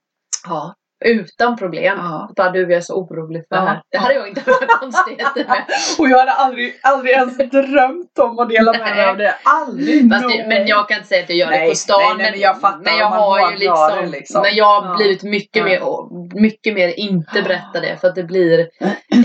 [0.47, 0.73] Ja.
[1.05, 1.97] Utan problem.
[1.97, 2.29] ja.
[2.35, 3.81] Bara du, jag är så orolig för det här.
[3.91, 5.65] Det hade jag inte några konstigheter med.
[5.99, 9.35] Och jag hade aldrig, aldrig ens drömt om att dela med mig av det.
[9.43, 11.99] Aldrig Fast det, men jag kan inte säga att jag gör det Nej, på stan.
[12.07, 14.41] nej, nej, men jag fattar men jag har ju liksom, det, liksom.
[14.41, 15.63] Men jag har blivit mycket Ja.
[15.63, 17.97] mer, mycket mer inte berätta det.
[18.01, 18.59] För att det blir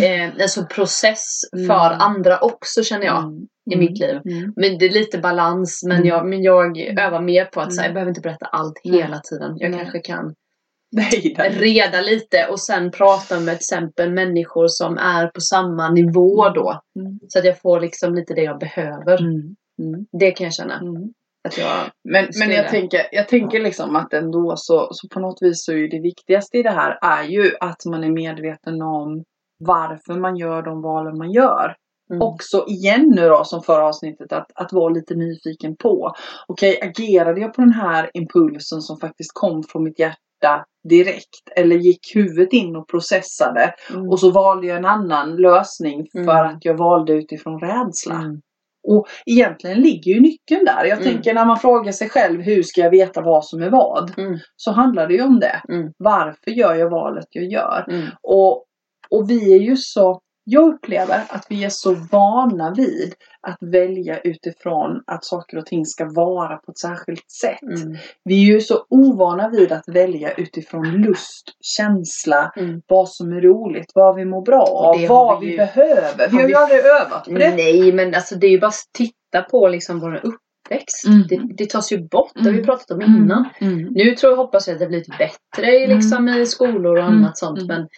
[0.02, 2.00] eh, en sån process för Mm.
[2.00, 3.18] andra också känner jag.
[3.18, 3.46] Mm.
[3.70, 4.20] I mitt liv.
[4.24, 4.52] Mm.
[4.56, 5.84] Men det är lite balans.
[5.88, 6.08] Men, Mm.
[6.08, 7.88] jag, men jag övar mer på att säga, Mm.
[7.90, 9.54] jag behöver inte berätta allt hela tiden.
[9.58, 10.34] Jag kanske kan
[10.96, 16.48] Nej, reda lite och sen prata med till exempel människor som är på samma nivå
[16.48, 16.80] då.
[17.00, 17.18] Mm.
[17.28, 19.20] Så att jag får liksom lite det jag behöver.
[19.20, 19.56] Mm.
[19.82, 20.06] Mm.
[20.20, 20.78] Det kan jag känna.
[20.80, 21.12] Mm.
[21.48, 25.38] Att jag, Men, men jag, tänker, jag tänker liksom att ändå så, så på något
[25.42, 29.24] vis så är det viktigaste i det här är ju att man är medveten om
[29.58, 31.76] varför man gör de valen man gör.
[32.10, 32.22] Mm.
[32.22, 36.12] Också igen nu då som förra avsnittet att, att vara lite nyfiken på.
[36.48, 41.42] Okej, agerade jag på den här impulsen som faktiskt kom från mitt hjärta direkt?
[41.56, 44.08] Eller gick huvudet in och processade Mm.
[44.08, 46.56] och så valde jag en annan lösning för Mm.
[46.56, 48.14] att jag valde utifrån rädsla?
[48.14, 48.40] Mm.
[48.88, 50.84] Och egentligen ligger ju nyckeln där.
[50.84, 51.12] Jag Mm.
[51.12, 54.18] tänker när man frågar sig själv hur ska jag veta vad som är vad?
[54.18, 54.38] Mm.
[54.56, 55.62] Så handlar det ju om det.
[55.68, 55.92] Mm.
[55.98, 57.84] Varför gör jag valet jag gör?
[57.88, 58.06] Mm.
[58.22, 58.64] Och,
[59.10, 64.18] och vi är ju så, jag upplever att vi är så vana vid att välja
[64.20, 67.62] utifrån att saker och ting ska vara på ett särskilt sätt.
[67.82, 67.96] Mm.
[68.24, 71.44] Vi är ju så ovana vid att välja utifrån lust,
[71.76, 72.80] känsla, Mm.
[72.86, 76.30] vad som är roligt, vad vi mår bra av, vad vi ju- behöver.
[76.30, 77.54] Vi har ju aldrig övat på det.
[77.56, 81.06] Nej men alltså det är ju bara att titta på liksom vår uppväxt.
[81.06, 81.22] Mm.
[81.28, 82.66] Det, det tas ju bort, det har vi Mm.
[82.66, 83.44] pratat om innan.
[83.60, 83.72] Mm.
[83.78, 83.88] Mm.
[83.92, 87.38] Nu tror jag, hoppas jag att det har blivit bättre liksom, i skolor och annat
[87.38, 87.66] sånt.
[87.66, 87.88] Men,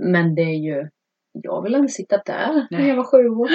[0.00, 0.88] men det är ju,
[1.32, 3.48] jag vill inte sitta där när jag var sju år.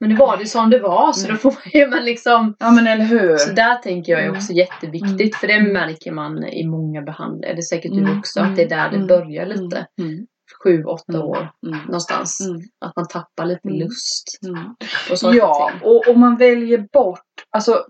[0.00, 1.32] Men nu var det som det var så Nej.
[1.32, 3.36] då får man ju men liksom Ja men eller hur.
[3.36, 4.36] Så där tänker jag är Mm.
[4.36, 5.32] också jätteviktigt Mm.
[5.40, 7.54] för det märker man i många behandlingar.
[7.54, 8.18] Det är säkert du Mm.
[8.18, 9.06] också att det är där det Mm.
[9.06, 9.86] börjar lite.
[10.00, 10.26] Mm.
[10.64, 11.22] Sju, åtta Mm.
[11.26, 11.78] år Mm.
[11.86, 12.40] någonstans.
[12.48, 12.60] Mm.
[12.84, 13.78] Att man tappar lite Mm.
[13.80, 15.16] lust Mm.
[15.16, 17.84] saker Ja, och och, och man väljer bort, alltså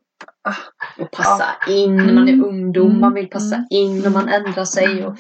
[0.99, 2.45] Och passa in när man är Mm.
[2.45, 3.01] ungdom.
[3.01, 3.67] Man vill passa Mm.
[3.71, 5.07] in och man ändrar sig.
[5.07, 5.17] Och,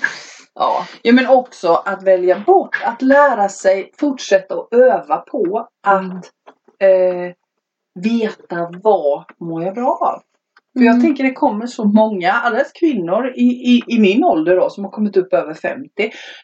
[0.54, 0.86] ja.
[1.02, 6.24] Ja men också att välja bort, att lära sig fortsätta att öva på att
[6.80, 7.32] eh,
[8.00, 10.22] veta vad mår jag bra av.
[10.78, 11.02] För jag Mm.
[11.02, 14.90] tänker det kommer så många, alldeles kvinnor i, i, i min ålder då som har
[14.90, 15.90] kommit upp över 50.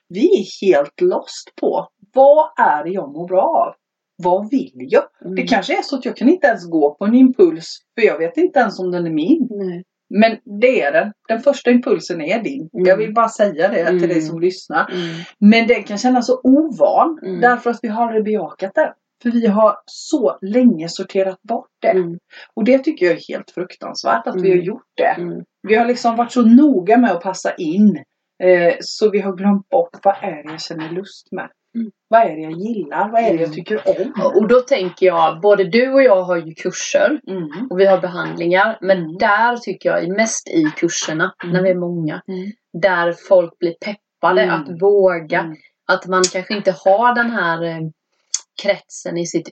[0.09, 3.75] Vi är helt lost på vad är det jag mår bra av?
[4.23, 5.03] Vad vill jag?
[5.21, 5.47] Det Mm.
[5.47, 8.37] kanske är så att jag kan inte ens gå på en impuls för jag vet
[8.37, 9.47] inte ens om den är min.
[9.51, 9.85] Nej.
[10.11, 11.12] Men det är den.
[11.29, 12.71] Den första impulsen är din.
[12.75, 12.87] Mm.
[12.87, 14.09] Jag vill bara säga det till Mm.
[14.09, 14.90] dig som lyssnar.
[14.92, 15.16] Mm.
[15.38, 17.40] Men den kan kännas så ovan Mm.
[17.40, 18.88] därför att vi har aldrig bejakat den.
[19.23, 21.88] För vi har så länge sorterat bort det.
[21.88, 22.19] Mm.
[22.55, 24.59] Och det tycker jag är helt fruktansvärt att vi Mm.
[24.59, 25.23] har gjort det.
[25.23, 25.45] Mm.
[25.69, 27.97] Vi har liksom varit så noga med att passa in.
[28.42, 31.49] Eh, så vi har glömt bort vad är det jag känner lust med.
[31.77, 31.91] Mm.
[32.09, 33.09] Vad är det jag gillar?
[33.12, 33.53] Vad är det jag Mm.
[33.53, 34.12] tycker om?
[34.35, 37.49] Och då tänker jag, både du och jag har ju kurser Mm.
[37.71, 38.79] och vi har behandlingar.
[38.81, 39.17] Men Mm.
[39.19, 41.53] där tycker jag, mest i kurserna, Mm.
[41.55, 42.23] när vi är många,
[42.83, 45.55] där folk blir peppade att våga.
[45.93, 47.79] Att man kanske inte har den här eh,
[48.62, 49.49] kretsen i sitt,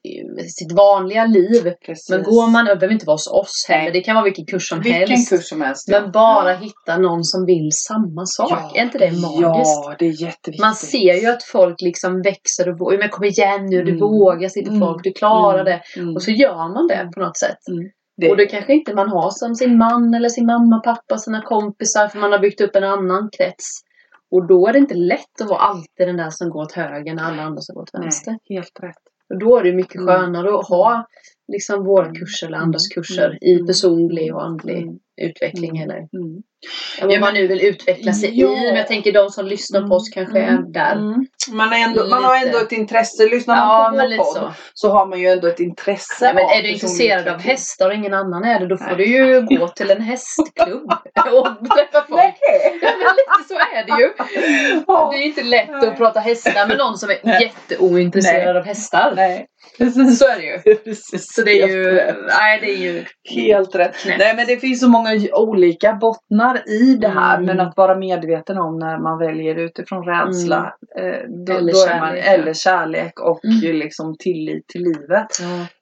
[0.59, 1.63] sitt vanliga liv.
[1.87, 2.11] Precis.
[2.11, 4.69] Men går man, det behöver inte vara hos oss heller, det kan vara vilken kurs
[4.69, 5.29] som Vilken helst.
[5.31, 5.85] kurs som helst.
[5.89, 6.01] ja.
[6.01, 8.77] Men bara hitta någon som vill samma sak.
[8.77, 9.81] är inte det magiskt?
[9.85, 10.61] Ja, det är jätteviktigt.
[10.61, 12.99] Man ser ju att folk liksom växer och vågar.
[12.99, 14.01] Men kom igen nu, du Mm.
[14.01, 14.81] vågar sitter Mm.
[14.81, 15.65] folk, du klarar Mm.
[15.65, 16.01] det.
[16.01, 16.15] Mm.
[16.15, 17.59] Och så gör man det på något sätt.
[18.17, 21.43] Det- Och det kanske inte man har som sin man eller sin mamma, pappa, sina
[21.43, 23.65] kompisar för man har byggt upp en annan krets.
[24.31, 27.15] Och då är det inte lätt att vara alltid den där som går åt höger
[27.15, 28.31] när alla andra som går åt vänster.
[28.31, 29.03] Nej, helt rätt.
[29.29, 30.07] Och då är det mycket Mm.
[30.07, 31.07] skönare att ha
[31.53, 32.95] liksom våra kurser eller andras Mm.
[32.95, 33.39] kurser Mm.
[33.43, 34.99] i personlig och andlig Mm.
[35.23, 35.83] Utveckling Mm.
[35.83, 36.43] eller Mm.
[37.03, 38.47] vad Ja, man nu vill utveckla sig Ja.
[38.53, 38.67] i.
[38.67, 40.73] Men jag tänker de som lyssnar på oss kanske är Mm.
[40.73, 40.93] där.
[40.93, 41.27] Mm.
[41.53, 43.27] Man, är ändå, man har ändå ett intresse.
[43.27, 44.53] Lyssnar man Ja, på vår podd så.
[44.75, 44.91] så.
[44.91, 48.45] har man ju ändå ett intresse men är du intresserad av hästar och ingen annan
[48.45, 48.97] är det, då får Nej.
[48.97, 50.93] du ju gå till en hästklubb
[51.33, 51.47] och
[51.77, 52.21] träffa folk.
[52.21, 52.79] Nej!
[52.83, 54.11] Ja, men lite så är det ju.
[55.11, 55.89] Det är ju inte lätt Nej.
[55.89, 58.57] att prata hästar med någon som är jätteointresserad Nej.
[58.61, 59.13] av hästar.
[59.17, 59.47] Nej.
[60.19, 60.75] Så är det ju.
[60.85, 61.35] Precis.
[61.35, 61.93] Så det är ju,
[62.39, 63.05] nej det är ju
[63.45, 63.97] Helt rätt.
[63.97, 64.19] knäppt.
[64.19, 67.35] Nej men det finns så många olika bottnar i det här.
[67.35, 67.47] Mm.
[67.47, 70.75] Men att vara medveten om när man väljer utifrån rädsla.
[70.99, 72.31] Eh, då, Eller då är man, kärlek, ja.
[72.31, 73.77] eller kärlek och Mm.
[73.77, 75.27] liksom tillit till livet.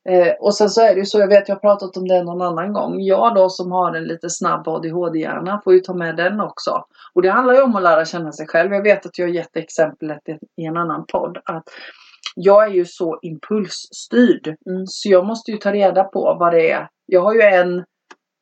[0.08, 2.22] Eh, och sen så är det ju så, jag vet jag har pratat om det
[2.24, 3.00] någon annan gång.
[3.00, 6.84] Jag då som har en lite snabb ADHD-hjärna får ju ta med den också.
[7.14, 8.72] Och det handlar ju om att lära känna sig själv.
[8.72, 11.38] Jag vet att jag har gett exemplet i- i en annan podd.
[11.44, 11.64] Att
[12.34, 14.46] jag är ju så impulsstyrd.
[14.46, 14.86] Mm.
[14.86, 16.88] Så jag måste ju ta reda på vad det är.
[17.06, 17.84] Jag har ju en,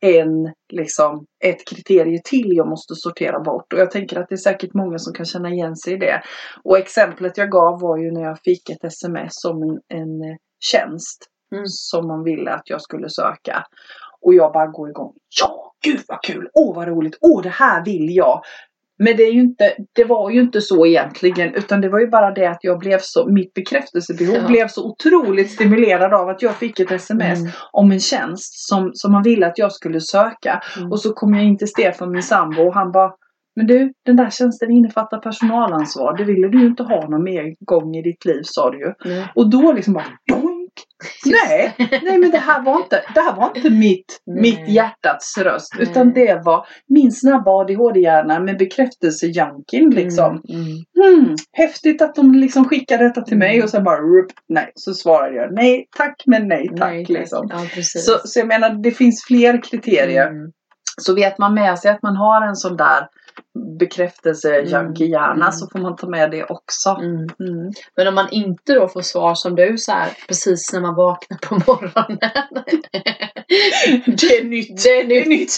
[0.00, 3.72] en liksom, ett kriterie till jag måste sortera bort.
[3.72, 6.22] Och jag tänker att det är säkert många som kan känna igen sig i det.
[6.64, 10.36] Och exemplet jag gav var ju när jag fick ett sms om en, en eh,
[10.72, 11.66] tjänst Mm.
[11.66, 13.66] som man ville att jag skulle söka.
[14.20, 15.12] Och jag bara går igång.
[15.40, 16.48] Ja, gud vad kul!
[16.54, 17.18] Åh vad roligt!
[17.20, 18.42] Åh det här vill jag!
[19.04, 22.06] Men det, är ju inte, det var ju inte så egentligen utan det var ju
[22.06, 24.46] bara det att jag blev så, mitt bekräftelsebehov Ja.
[24.48, 27.52] blev så otroligt stimulerad av att jag fick ett sms Mm.
[27.72, 30.62] om en tjänst som, som man ville att jag skulle söka.
[30.76, 30.92] Mm.
[30.92, 33.12] Och så kom jag in till Stefan, min sambo, och han bara
[33.56, 36.16] Men du, den där tjänsten innefattar personalansvar.
[36.16, 38.92] Det ville du ju inte ha någon mer gång i ditt liv sa du ju.
[39.04, 39.32] Nej.
[39.34, 40.04] Och då liksom bara!
[41.26, 44.40] Nej, nej men det här var inte, det här var inte mitt, Nej.
[44.42, 45.74] mitt hjärtats röst.
[45.78, 45.82] Nej.
[45.90, 50.42] Utan det var min snabba ADHD-hjärna med bekräftelsejunkien liksom.
[50.48, 50.60] Mm.
[50.60, 51.24] Mm.
[51.24, 53.64] Hmm, häftigt att de liksom skickar detta till mig Mm.
[53.64, 54.72] och sen bara rup, nej.
[54.74, 57.08] Så svarade jag nej tack men nej tack Nej, tack.
[57.18, 57.48] liksom.
[57.50, 57.82] Ja.
[57.82, 60.26] Så, så jag menar det finns fler kriterier.
[60.26, 60.50] Mm.
[61.00, 63.06] Så vet man med sig att man har en sån där
[63.78, 65.52] bekräftelsejunkie-hjärna Mm.
[65.52, 66.90] så får man ta med det också.
[66.90, 67.14] Mm.
[67.40, 67.72] Mm.
[67.96, 71.38] Men om man inte då får svar som du så här precis när man vaknar
[71.38, 72.18] på morgonen.
[74.06, 74.82] Det är nytt.
[74.84, 75.50] Det är nytt.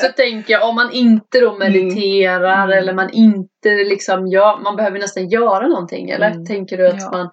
[0.00, 2.78] Så tänker jag om man inte då mediterar Mm.
[2.78, 6.30] eller man inte liksom gör, man behöver nästan göra någonting eller?
[6.30, 6.46] Mm.
[6.46, 7.10] Tänker du att Ja.
[7.12, 7.30] man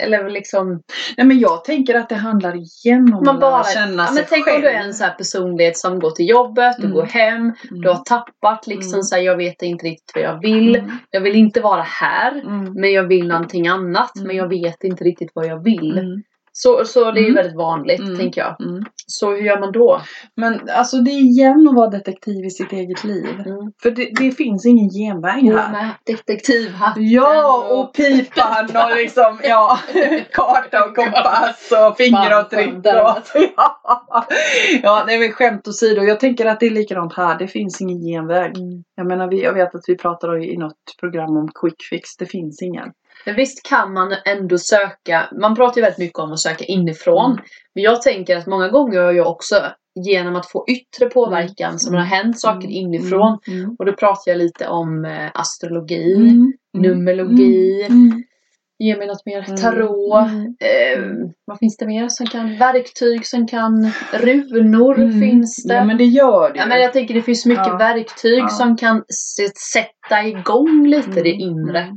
[0.00, 0.82] eller liksom,
[1.16, 4.14] Nej men jag tänker att det handlar igen om man att bara, känna ja, sig
[4.14, 4.56] men tänk själv.
[4.56, 6.94] om du är en sån här personlighet som går till jobbet, du Mm.
[6.94, 7.54] går hem, Mm.
[7.82, 9.02] du har tappat liksom Mm.
[9.02, 10.90] så här, jag vet inte riktigt vad jag vill, Mm.
[11.10, 12.72] jag vill inte vara här, Mm.
[12.74, 14.26] men jag vill någonting annat, Mm.
[14.26, 16.22] men jag vet inte riktigt vad jag vill.
[16.62, 17.34] Så, så det är ju Mm.
[17.34, 18.16] väldigt vanligt, Mm.
[18.18, 18.60] tänker jag.
[18.68, 18.84] Mm.
[19.06, 20.00] Så hur gör man då?
[20.36, 23.34] Men alltså det är igen att vara detektiv i sitt eget liv.
[23.46, 23.72] Mm.
[23.82, 25.72] För det, det finns ingen genväg här.
[25.72, 29.78] med detektivhatten Ja, och pipan och liksom, ja,
[30.32, 32.74] karta och kompass och fingeravtryck.
[32.74, 34.26] och- Ja,
[34.82, 36.02] ja nej men skämt åsido.
[36.02, 37.38] Jag tänker att det är likadant här.
[37.38, 38.56] Det finns ingen genväg.
[38.58, 38.84] Mm.
[38.96, 42.16] Jag menar, vi, jag vet att vi pratar i något program om quick fix.
[42.18, 42.88] Det finns ingen.
[43.26, 47.30] Men visst kan man ändå söka, man pratar ju väldigt mycket om att söka inifrån.
[47.32, 47.44] Mm.
[47.74, 49.54] Men jag tänker att många gånger har jag också
[50.06, 52.70] genom att få yttre påverkan som har hänt saker Mm.
[52.70, 53.38] inifrån.
[53.48, 53.76] Mm.
[53.78, 56.52] Och då pratar jag lite om eh, astrologi, Mm.
[56.78, 58.22] numerologi, Mm.
[58.78, 59.56] ge mig något mer, Mm.
[59.60, 60.28] tarot.
[60.28, 60.44] Mm.
[60.60, 65.20] Eh, vad finns det mer som kan, verktyg som kan, runor Mm.
[65.20, 65.74] finns det.
[65.74, 67.76] Ja men det gör det Ja, men jag tänker det finns mycket Ja.
[67.76, 68.48] verktyg Ja.
[68.48, 69.04] som kan
[69.72, 71.96] sätta igång lite det Mm, inre.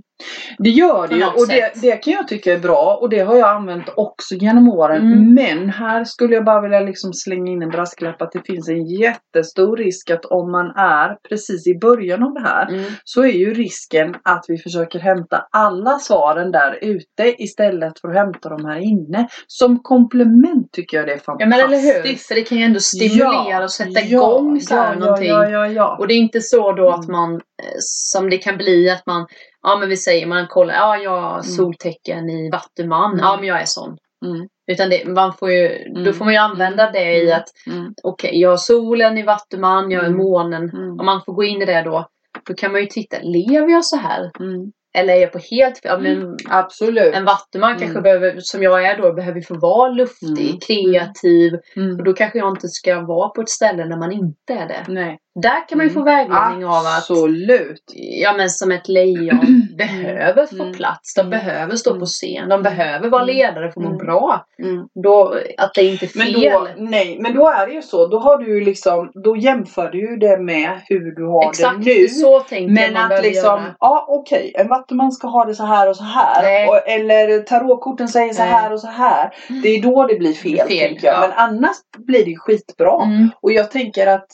[0.57, 3.35] Det gör det ju och det, det kan jag tycka är bra och det har
[3.35, 5.01] jag använt också genom åren.
[5.13, 5.33] Mm.
[5.33, 8.85] Men här skulle jag bara vilja liksom slänga in en brasklapp att det finns en
[8.85, 12.83] jättestor risk att om man är precis i början av det här Mm.
[13.03, 18.15] så är ju risken att vi försöker hämta alla svaren där ute istället för att
[18.15, 19.27] hämta dem här inne.
[19.47, 21.49] Som komplement tycker jag det är Ja fantastiskt.
[21.49, 22.15] men eller hur?
[22.17, 25.27] För det kan ju ändå stimulera Ja, och sätta ja, igång så här ja, någonting.
[25.29, 27.11] Ja, ja, ja, Och det är inte så då att Mm.
[27.11, 27.39] man, eh,
[27.79, 29.27] som det kan bli att man,
[29.63, 33.19] ja men vi säger man kollar, ja jag har soltecken i vattuman, Mm.
[33.25, 33.97] ja men jag är sån.
[34.25, 36.13] Mm, Utan det, man får ju, då Mm.
[36.13, 37.37] får man ju använda det i Mm.
[37.37, 40.17] att, mm, okej jag har solen i vattuman, jag Mm.
[40.17, 40.63] månen.
[40.69, 42.07] mm, Om man får gå in i det då,
[42.47, 44.31] då kan man ju titta, lever jag så här?
[44.39, 44.71] mm.
[44.95, 45.91] Eller är jag på helt fel?
[45.91, 47.15] Ja, men Absolut.
[47.15, 47.79] En vattuman Mm.
[47.81, 50.59] kanske behöver, som jag är då, behöver få vara luftig, Mm.
[50.59, 51.53] kreativ.
[51.75, 51.95] Mm.
[51.97, 54.85] Och då kanske jag inte ska vara på ett ställe där man inte är det.
[54.87, 55.19] Nej.
[55.41, 56.15] Där kan man ju få Mm.
[56.15, 57.83] vägledning av att Absolut.
[57.95, 60.73] Ja men som ett lejon behöver få Mm.
[60.73, 61.13] plats.
[61.15, 61.29] De Mm.
[61.29, 62.05] behöver stå på Mm.
[62.05, 62.49] scen.
[62.49, 63.35] De behöver vara Mm.
[63.35, 63.97] ledare för att må Mm.
[63.97, 64.45] bra.
[64.63, 64.87] Mm.
[65.03, 66.51] Då, att det inte är Men fel.
[66.53, 68.07] då, nej, men då är det ju så.
[68.07, 71.83] Då har du ju liksom, då jämför du ju det med hur du har Exakt,
[71.85, 72.07] det nu.
[72.07, 73.75] så tänker Men man att behöver liksom, göra.
[73.79, 76.69] ja okej, en vattuman ska ha det så här och så här.
[76.69, 78.51] Och, eller tarotkorten säger så Nej.
[78.51, 79.33] här och så här.
[79.63, 81.15] Det är då det blir fel, Fel, tänker jag.
[81.15, 81.19] ja.
[81.21, 83.03] Men annars blir det skitbra.
[83.03, 83.29] Mm.
[83.41, 84.25] Och jag tänker att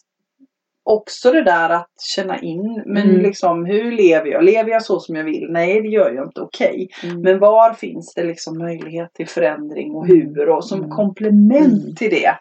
[0.89, 3.21] också det där att känna in, men Mm.
[3.21, 4.43] liksom hur lever jag?
[4.43, 5.47] Lever jag så som jag vill?
[5.49, 6.41] Nej, det gör jag inte.
[6.41, 6.88] Okej.
[7.04, 7.21] Mm.
[7.21, 10.89] Men var finns det liksom möjlighet till förändring och hur och som Mm.
[10.91, 11.95] komplement Mm.
[11.95, 12.32] till det.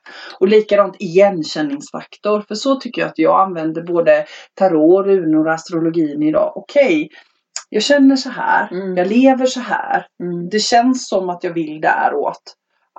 [0.41, 2.41] Och likadant igenkänningsfaktor.
[2.49, 6.53] För så tycker jag att jag använder både tarot, runor och astrologin idag.
[6.57, 7.09] Okej,
[7.71, 8.69] Jag känner så här.
[8.73, 8.97] Mm.
[8.97, 10.07] Jag lever så här.
[10.23, 10.49] Mm.
[10.49, 12.43] Det känns som att jag vill däråt.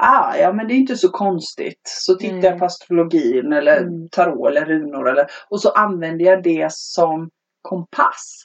[0.02, 1.82] Ah, ja men det är inte så konstigt.
[1.86, 2.46] Så tittar Nej.
[2.46, 4.10] jag på astrologin eller Mm.
[4.12, 7.30] tarot eller runor eller och så använder jag det som
[7.62, 8.44] kompass.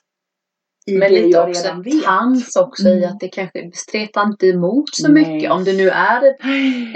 [0.86, 1.68] I Men det lite jag också
[2.04, 3.10] chans också i Mm.
[3.10, 5.22] att det kanske stretar inte emot så Nej.
[5.34, 5.50] mycket.
[5.50, 6.36] Om det nu är ett,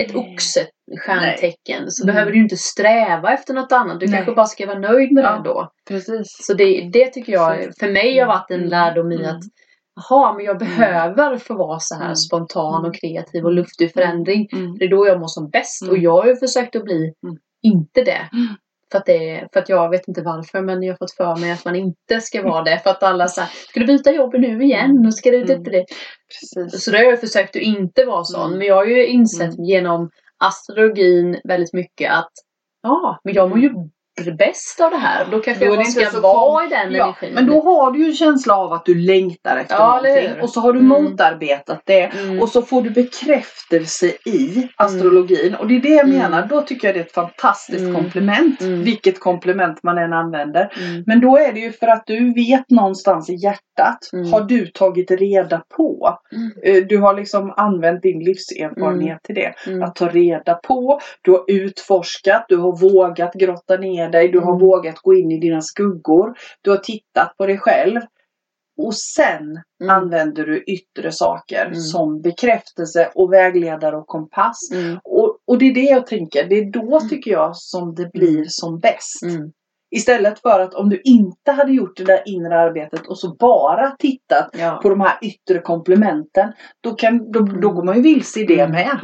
[0.00, 0.66] ett oxe
[1.06, 2.14] stjärntecken så Mm.
[2.14, 4.00] behöver du inte sträva efter något annat.
[4.00, 4.14] Du Nej.
[4.16, 5.36] kanske bara ska vara nöjd med Ja.
[5.36, 5.70] det då.
[5.88, 6.26] Precis.
[6.46, 8.68] Så det, det tycker jag, för mig har varit en Mm.
[8.70, 9.28] lärdom i Mm.
[9.36, 9.42] att
[10.10, 12.16] Jaha, men jag behöver få vara så här Mm.
[12.16, 12.88] spontan Mm.
[12.90, 14.48] och kreativ och luftig förändring.
[14.52, 14.78] Mm.
[14.78, 15.82] Det är då jag mår som bäst.
[15.82, 15.92] Mm.
[15.92, 17.36] Och jag har ju försökt att bli Mm.
[17.62, 18.28] inte det.
[18.32, 18.46] Mm.
[18.92, 21.50] För att, det, för att jag vet inte varför men jag har fått för mig
[21.52, 22.78] att man inte ska vara det.
[22.78, 25.06] För att alla säger ska du byta jobb nu igen?
[25.06, 25.58] Och ska du Mm.
[25.58, 25.84] inte det?
[26.40, 26.84] Precis.
[26.84, 28.46] Så då har jag försökt att inte vara sån.
[28.46, 28.58] Mm.
[28.58, 29.64] Men jag har ju insett Mm.
[29.64, 30.10] genom
[30.44, 32.32] astrologin väldigt mycket att
[32.82, 33.72] ja, men jag mår ju
[34.24, 35.26] bäst av det här.
[35.30, 37.34] Då kanske Då jag inte ska vara i den Ja, energin.
[37.34, 40.42] men då har du ju en känsla av att du längtar efter Ja, någonting.
[40.42, 40.88] Och så har du Mm.
[41.02, 42.02] motarbetat det.
[42.04, 42.40] Mm.
[42.42, 45.54] Och så får du bekräftelse i astrologin.
[45.54, 46.18] Och det är det jag Mm.
[46.18, 46.46] menar.
[46.46, 47.94] Då tycker jag det är ett fantastiskt Mm.
[47.94, 48.60] komplement.
[48.60, 48.82] Mm.
[48.82, 50.72] Vilket komplement man än använder.
[50.80, 51.02] Mm.
[51.06, 53.98] Men då är det ju för att du vet någonstans i hjärtat.
[54.12, 54.32] Mm.
[54.32, 56.18] Har du tagit reda på.
[56.32, 56.50] Mm.
[56.62, 59.54] Eh, Du har liksom använt din livserfarenhet till det.
[59.66, 59.82] Mm.
[59.82, 61.00] Att ta reda på.
[61.22, 62.44] Du har utforskat.
[62.48, 64.28] Du har vågat grotta ner dig.
[64.28, 64.66] Du har Mm.
[64.66, 66.34] vågat gå in i dina skuggor.
[66.62, 68.00] Du har tittat på dig själv.
[68.80, 69.42] Och sen
[69.82, 69.90] Mm.
[69.96, 71.74] använder du yttre saker Mm.
[71.74, 74.58] som bekräftelse och vägledare och kompass.
[74.72, 74.98] Mm.
[75.04, 76.48] Och, och det är det jag tänker.
[76.48, 77.08] Det är då Mm.
[77.08, 79.22] tycker jag som det blir som bäst.
[79.22, 79.52] Mm.
[79.90, 83.90] Istället för att om du inte hade gjort det där inre arbetet och så bara
[83.98, 84.80] tittat Ja.
[84.82, 86.52] på de här yttre komplementen.
[86.80, 88.70] Då, kan, då, då går man ju vilse i det Mm.
[88.72, 88.98] med.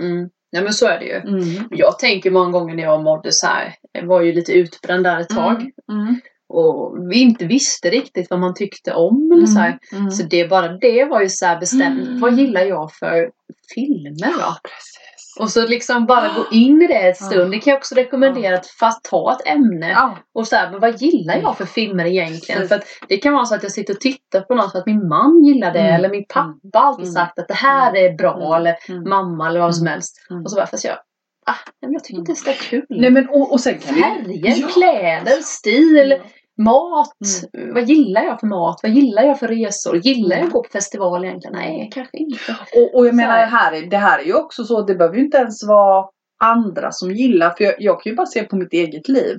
[0.55, 0.61] Mm.
[0.61, 1.17] Ja men så är det ju.
[1.17, 1.69] Mm.
[1.71, 3.75] Jag tänker många gånger när jag mådde så här.
[3.93, 5.71] Jag var ju lite utbränd där ett tag.
[5.93, 6.21] Mm.
[6.49, 9.79] Och vi inte visste riktigt vad man tyckte om eller så här.
[9.93, 10.11] Mm.
[10.11, 12.09] Så det bara det var ju så bestämt.
[12.09, 12.21] Mm.
[12.21, 13.31] Vad gillar jag för
[13.75, 14.41] filmer då?
[14.41, 15.14] Ja, precis.
[15.41, 17.51] Och så liksom bara gå in i det ett stund.
[17.53, 19.91] Det kan jag också rekommendera att fast ta ett ämne.
[19.91, 20.19] Ja.
[20.35, 22.61] Och så här, men vad gillar jag för filmer egentligen?
[22.61, 22.69] Precis.
[22.69, 24.87] För att det kan vara så att jag sitter och tittar på något för att
[24.87, 25.81] min man gillar det.
[25.81, 25.95] Mm.
[25.95, 27.15] Eller min pappa har alltid Mm.
[27.15, 28.37] sagt att det här är bra.
[28.47, 28.53] Mm.
[28.61, 29.09] Eller Mm.
[29.09, 29.93] mamma eller vad som Mm.
[29.93, 30.27] helst.
[30.31, 30.43] Mm.
[30.43, 30.95] Och så bara, fast jag,
[31.47, 32.87] ah, nej, men jag tycker inte det är så kul.
[32.89, 34.69] Nej men och, och sen kan Färger, Ja.
[34.69, 36.19] kläder, stil,
[36.57, 36.63] Ja.
[36.65, 37.13] mat.
[37.75, 38.81] Vad gillar jag för mat?
[38.83, 39.97] Vad gillar jag för resor?
[39.97, 40.47] Gillar jag Mm.
[40.47, 41.57] att gå på festival egentligen?
[41.57, 42.57] Nej, kanske inte.
[42.77, 45.17] Och, och jag menar det här, är- det här är ju också så, det behöver
[45.17, 46.07] ju inte ens vara
[46.45, 47.51] andra som gillar.
[47.51, 49.39] För jag, jag kan ju bara se på mitt eget liv.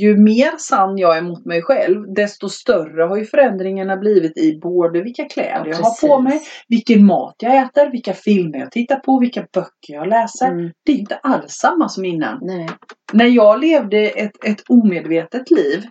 [0.00, 4.58] Ju mer sann jag är mot mig själv, desto större har ju förändringarna blivit i
[4.62, 8.96] både vilka kläder jag har på mig, vilken mat jag äter, vilka filmer jag tittar
[8.96, 10.46] på, vilka böcker jag läser.
[10.48, 10.70] Mm.
[10.86, 12.38] Det är inte alls samma som innan.
[12.42, 12.68] Nej.
[13.12, 15.82] När jag levde ett, ett omedvetet liv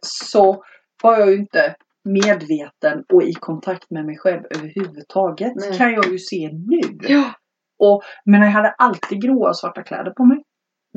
[0.00, 0.64] så
[1.02, 5.52] var jag ju inte medveten och i kontakt med mig själv överhuvudtaget.
[5.56, 5.78] Nej.
[5.78, 6.80] kan jag ju se nu.
[7.08, 7.24] Ja.
[7.78, 10.42] Och, men jag hade alltid gråa och svarta kläder på mig.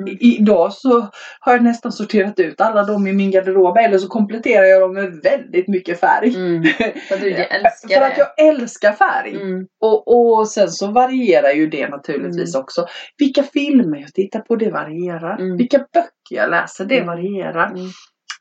[0.01, 0.17] Mm.
[0.19, 4.63] Idag så har jag nästan sorterat ut alla dem i min garderob eller så kompletterar
[4.63, 6.35] jag dem med väldigt mycket färg.
[6.35, 6.63] Mm.
[7.07, 7.21] För att
[7.93, 9.35] För att jag älskar färg.
[9.35, 9.67] Mm.
[9.81, 12.85] Och, och sen så varierar ju det naturligtvis också.
[13.17, 15.39] Vilka filmer jag tittar på, det varierar.
[15.39, 15.57] Mm.
[15.57, 17.07] Vilka böcker jag läser, det Mm.
[17.07, 17.73] varierar.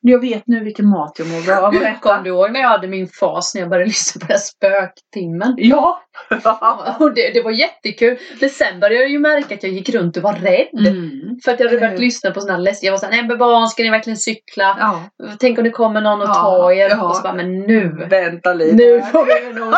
[0.04, 0.12] Mm.
[0.12, 1.94] Jag vet nu vilken mat jag mår bra av att äta.
[2.00, 4.42] Kom du ihåg när jag hade min fas när jag började lyssna på den här
[4.42, 5.54] spöktimmen?
[5.56, 6.02] Ja!
[7.00, 8.18] Och det, det var jättekul.
[8.40, 10.86] Men sen började jag ju märka att jag gick runt och var rädd.
[10.86, 11.10] Mm.
[11.44, 11.98] För att jag hade börjat hur?
[11.98, 12.86] lyssna på sådana här läskiga...
[12.88, 14.76] Jag var såhär, nej men barn ska ni verkligen cykla?
[14.80, 15.00] ja.
[15.40, 16.88] Tänk om det kommer någon och Ja, tar er.
[16.90, 17.08] ja.
[17.08, 18.06] Och så bara, men nu.
[18.10, 18.74] Vänta lite.
[18.76, 19.74] Nu får vi nog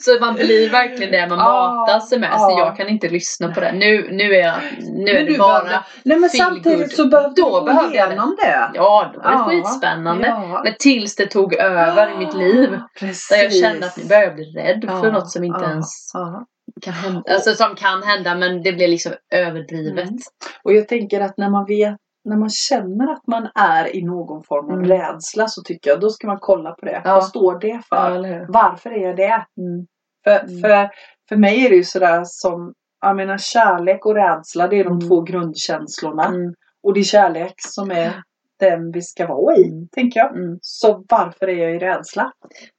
[0.00, 2.30] så man blir verkligen det man Ja, matas med.
[2.32, 2.58] Så ja.
[2.58, 3.72] jag kan inte lyssna på det.
[3.72, 5.52] Nu, nu är, jag, nu är Men det du bara...
[5.62, 7.94] behövde- Nej men samtidigt så behövde du gå det.
[7.94, 8.70] igenom det.
[8.74, 10.28] Ja, då var det Ja, skitspännande.
[10.28, 10.60] Ja.
[10.64, 12.78] Men tills det tog över i mitt liv.
[13.00, 13.28] Precis.
[13.30, 15.70] Där jag kände att nu börjar jag bli rädd för Ja, något som inte ja,
[15.70, 16.46] ens ja.
[16.82, 17.22] kan hända.
[17.34, 20.08] Alltså som kan hända men det blir liksom överdrivet.
[20.08, 20.18] Mm.
[20.64, 24.44] Och jag tänker att när man vet när man känner att man är i någon
[24.44, 24.88] form av Mm.
[24.88, 27.00] rädsla så tycker jag då ska man kolla på det.
[27.04, 27.14] Ja.
[27.14, 28.24] Vad står det för?
[28.24, 28.46] Ja?
[28.48, 29.44] Varför är jag det?
[29.60, 29.86] Mm.
[30.24, 30.60] För, Mm.
[30.60, 30.90] för,
[31.28, 34.92] för mig är det ju sådär som, jag menar kärlek och rädsla det är de
[34.96, 35.08] Mm.
[35.08, 36.24] två grundkänslorna.
[36.26, 36.54] Mm.
[36.82, 38.22] Och det är kärlek som är
[38.60, 39.88] den vi ska vara i, Mm.
[39.88, 40.36] tänker jag.
[40.36, 40.58] Mm.
[40.62, 42.32] Så varför är jag i rädsla?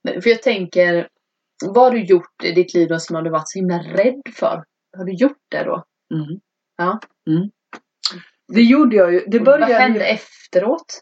[0.04, 1.08] Men för jag tänker,
[1.66, 4.22] vad har du gjort i ditt liv då som har du varit så himla rädd
[4.36, 4.64] för?
[4.96, 5.84] Har du gjort det då?
[6.76, 7.00] Ja.
[7.30, 7.50] Mm.
[8.54, 9.24] Det gjorde jag ju.
[9.26, 11.00] Det Vad började hände ju, efteråt?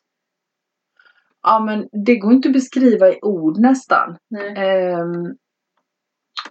[1.43, 4.17] ja men det går inte att beskriva i ord nästan.
[4.31, 4.55] Nej.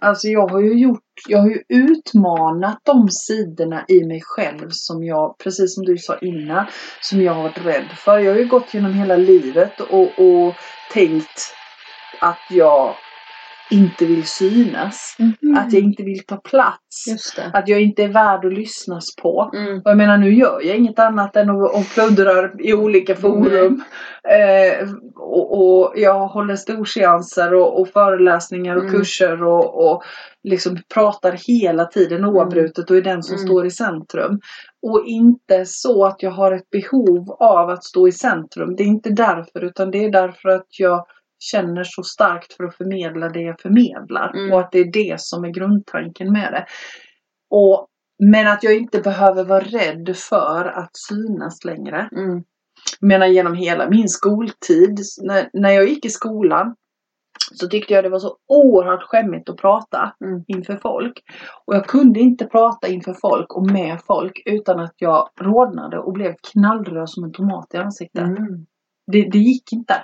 [0.00, 5.04] Alltså jag har ju gjort, jag har ju utmanat de sidorna i mig själv som
[5.04, 6.66] jag, precis som du sa innan,
[7.00, 8.18] som jag har varit rädd för.
[8.18, 10.54] Jag har ju gått genom hela livet och, och
[10.92, 11.54] tänkt
[12.20, 12.94] att jag
[13.70, 15.16] inte vill synas.
[15.18, 15.56] Mhm.
[15.58, 17.04] Att jag inte vill ta plats.
[17.52, 19.50] Att jag inte är värd att lyssnas på.
[19.54, 19.78] Mm.
[19.84, 23.84] Och jag menar nu gör jag inget annat än att, att pluddra i olika forum.
[24.24, 28.94] Eh, och, och jag håller storseanser och, och föreläsningar och Mm.
[28.94, 30.02] kurser och, och
[30.44, 33.46] liksom pratar hela tiden oavbrutet och är den som Mm.
[33.46, 34.40] står i centrum.
[34.82, 38.76] Och inte så att jag har ett behov av att stå i centrum.
[38.76, 41.04] Det är inte därför utan det är därför att jag
[41.40, 44.36] känner så starkt för att förmedla det jag förmedlar.
[44.36, 44.52] Mm.
[44.52, 46.66] Och att det är det som är grundtanken med det.
[47.50, 47.86] Och,
[48.22, 52.08] men att jag inte behöver vara rädd för att synas längre.
[52.12, 52.44] Mm.
[53.00, 56.74] Jag menar genom hela min skoltid, när, när jag gick i skolan
[57.52, 60.44] så tyckte jag det var så oerhört skämmigt att prata Mm.
[60.46, 61.22] inför folk.
[61.66, 66.12] Och jag kunde inte prata inför folk och med folk utan att jag rodnade och
[66.12, 68.22] blev knallröd som en tomat i ansiktet.
[68.22, 68.66] Mm.
[69.12, 69.94] Det, det gick inte.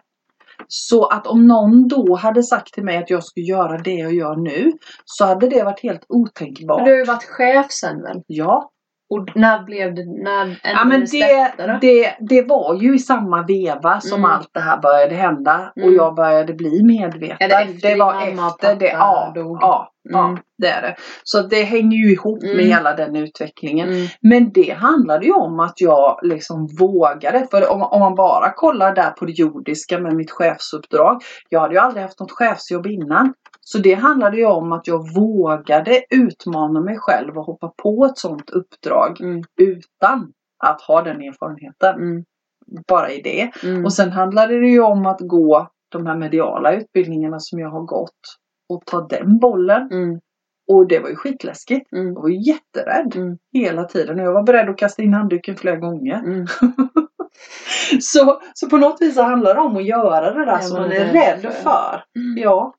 [0.68, 4.14] Så att om någon då hade sagt till mig att jag skulle göra det jag
[4.14, 4.72] gör nu
[5.04, 6.84] så hade det varit helt otänkbart.
[6.84, 8.22] Du har ju varit chef sen väl?
[8.26, 8.70] Ja,
[9.10, 13.42] Och när blev det, när Ja men det, släppte det, det var ju i samma
[13.42, 14.30] veva som Mm.
[14.30, 15.94] allt det här började hända och Mm.
[15.94, 17.48] jag började bli medveten.
[17.48, 18.86] Det din var och efter det.
[18.92, 19.58] Ja, dog?
[19.60, 20.40] ja, ja, Mm.
[20.58, 20.96] det är det.
[21.24, 22.66] Så det hänger ju ihop med Mm.
[22.66, 23.88] hela den utvecklingen.
[23.88, 24.06] Mm.
[24.20, 27.46] Men det handlade ju om att jag liksom vågade.
[27.50, 31.22] För om, om man bara kollar där på det jordiska med mitt chefsuppdrag.
[31.48, 33.34] Jag hade ju aldrig haft något chefsjobb innan.
[33.60, 38.18] Så det handlade ju om att jag vågade utmana mig själv och hoppa på ett
[38.18, 39.42] sådant uppdrag Mm.
[39.60, 40.32] utan
[40.64, 41.94] att ha den erfarenheten.
[41.94, 42.24] Mm.
[42.88, 43.50] Bara i det.
[43.68, 43.84] Mm.
[43.84, 47.82] Och sen handlade det ju om att gå de här mediala utbildningarna som jag har
[47.82, 48.10] gått
[48.68, 49.88] och ta den bollen.
[49.92, 50.20] Mm.
[50.72, 51.92] Och det var ju skitläskigt.
[51.92, 52.06] Mm.
[52.14, 53.38] Jag var ju jätterädd Mm.
[53.52, 56.14] hela tiden och jag var beredd att kasta in handduken flera gånger.
[56.18, 56.46] Mm.
[58.00, 60.82] Så, så på något vis så handlar det om att göra det där Det som
[60.82, 61.50] man är är rädd för.
[61.50, 62.04] för.
[62.16, 62.42] Mm.
[62.42, 62.74] Ja.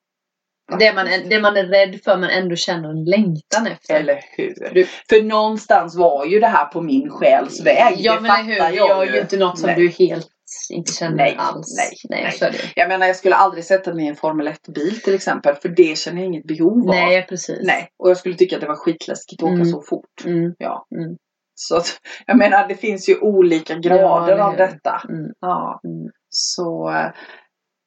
[0.79, 3.95] Det, man är, det man är rädd för men ändå känner en längtan efter.
[3.95, 4.69] Eller hur?
[4.73, 7.95] Du- För någonstans var ju det här på min själs väg.
[7.97, 9.75] Ja det men eller hur, du jag gör ju inte något som Nej.
[9.75, 10.27] du helt
[10.69, 11.75] inte känner Nej, alls.
[11.77, 12.31] nej, nej.
[12.31, 12.57] Så är det.
[12.75, 15.55] Jag menar jag skulle aldrig sätta mig i en Formel 1-bil till exempel.
[15.55, 16.85] För det känner jag inget behov av.
[16.95, 17.59] Nej precis.
[17.63, 17.89] Nej.
[17.99, 19.65] Och jag skulle tycka att det var skitläskigt att åka Mm.
[19.65, 20.25] så fort.
[20.25, 20.53] Mm.
[20.57, 20.87] Ja.
[20.95, 21.17] Mm.
[21.55, 24.57] Så att, jag menar det finns ju olika grader eller av hur?
[24.57, 25.01] detta.
[25.09, 25.31] Mm.
[25.39, 25.81] Ja.
[25.83, 26.09] Mm.
[26.29, 26.91] Så,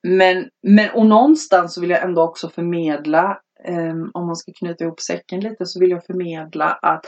[0.09, 4.85] men, men och någonstans så vill jag ändå också förmedla, eh, om man ska knyta
[4.85, 7.05] ihop säcken lite, så vill jag förmedla att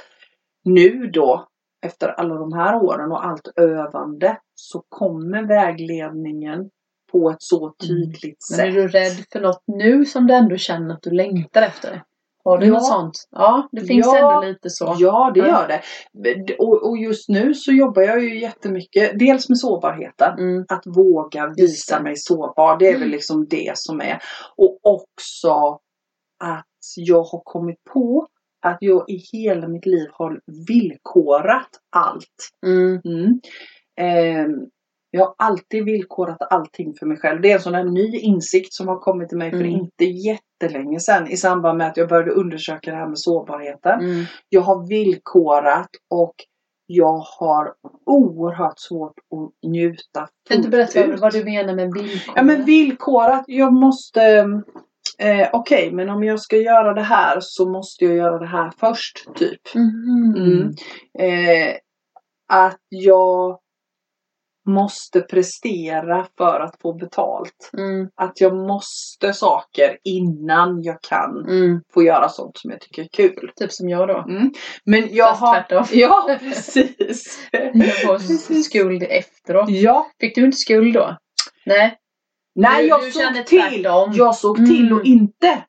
[0.64, 1.46] nu då,
[1.82, 6.70] efter alla de här åren och allt övande, så kommer vägledningen
[7.12, 8.74] på ett så tydligt Men är sätt.
[8.74, 12.02] du rädd för något nu som du ändå känner att du längtar efter?
[12.44, 12.72] Har du Ja.
[12.72, 13.12] något sånt?
[13.30, 14.18] Ja, det finns Ja.
[14.36, 14.96] ändå lite så.
[14.98, 16.54] Ja, det gör det.
[16.58, 20.38] Och, och just nu så jobbar jag ju jättemycket, dels med sårbarheten.
[20.38, 20.64] Mm.
[20.68, 22.78] Att våga visa mig sårbar.
[22.78, 23.10] Det är väl Mm.
[23.10, 24.18] liksom det som är.
[24.56, 25.78] Och också
[26.44, 26.66] att
[26.96, 28.26] jag har kommit på
[28.62, 32.50] att jag i hela mitt liv har villkorat allt.
[32.66, 33.00] Mm.
[33.04, 33.40] Mm.
[34.00, 34.66] Ehm,
[35.10, 37.40] jag har alltid villkorat allting för mig själv.
[37.40, 39.70] Det är en sån här ny insikt som har kommit till mig för Mm.
[39.70, 44.00] inte jättelänge sedan i samband med att jag började undersöka det här med sårbarheten.
[44.00, 44.24] Mm.
[44.48, 46.34] Jag har villkorat och
[46.86, 47.74] jag har
[48.06, 51.20] oerhört svårt att njuta Kan du berätta vad, ut.
[51.20, 52.32] vad du menar med villkor?
[52.36, 54.46] Ja men villkorat, jag måste
[55.18, 58.72] eh, Okej men om jag ska göra det här så måste jag göra det här
[58.80, 59.74] först typ.
[59.74, 60.34] Mhm.
[60.36, 60.68] Mm.
[61.18, 61.74] Eh,
[62.48, 63.58] att jag
[64.68, 67.70] måste prestera för att få betalt.
[67.78, 68.08] Mm.
[68.14, 71.80] Att jag måste saker innan jag kan Mm.
[71.94, 73.50] få göra sånt som jag tycker är kul.
[73.56, 74.24] Typ som jag då.
[74.84, 75.54] Men jag Fast har...
[75.54, 75.84] tvärtom.
[75.92, 77.48] Ja, precis.
[77.52, 78.18] Jag får
[78.62, 79.70] skuld efteråt.
[79.70, 80.06] ja.
[80.20, 81.16] Fick du inte skuld då?
[81.66, 81.98] Nej.
[82.54, 83.82] Nej, jag du såg till.
[84.12, 84.70] Jag såg Mm.
[84.70, 85.64] till att inte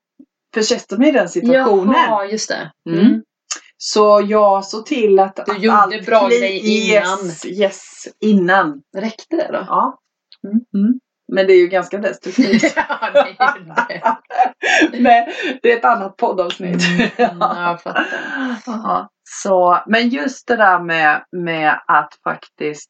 [0.54, 1.96] försätta mig i den situationen.
[2.08, 2.72] Jaha, just det.
[2.90, 3.00] Mm.
[3.06, 3.22] Mm.
[3.78, 8.82] Så jag såg till att, Du att gjorde allt bra grejer Yes, yes, innan.
[8.98, 9.66] Räckte det då?
[9.68, 10.00] Ja.
[10.48, 10.60] Mm.
[10.86, 11.00] Mm.
[11.32, 12.64] Men det är ju ganska destruktivt.
[12.76, 14.18] ja, det är det.
[15.00, 15.26] Men
[15.62, 16.82] det är ett annat poddavsnitt.
[17.18, 19.08] Mm, jag fattar.
[19.30, 22.90] Så, men just det där med, med att faktiskt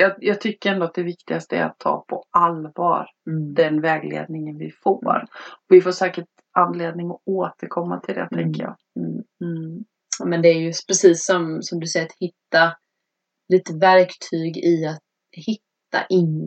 [0.00, 3.54] jag, jag tycker ändå att det viktigaste är att ta på allvar Mm.
[3.54, 5.24] den vägledningen vi får.
[5.68, 8.44] Vi får säkert anledning att återkomma till det Mm.
[8.44, 8.76] tänker jag.
[9.00, 9.22] Mm.
[9.44, 9.84] Mm.
[10.24, 12.76] Men det är ju precis som, som du säger, att hitta
[13.48, 15.00] lite verktyg i att
[15.32, 16.38] hitta in,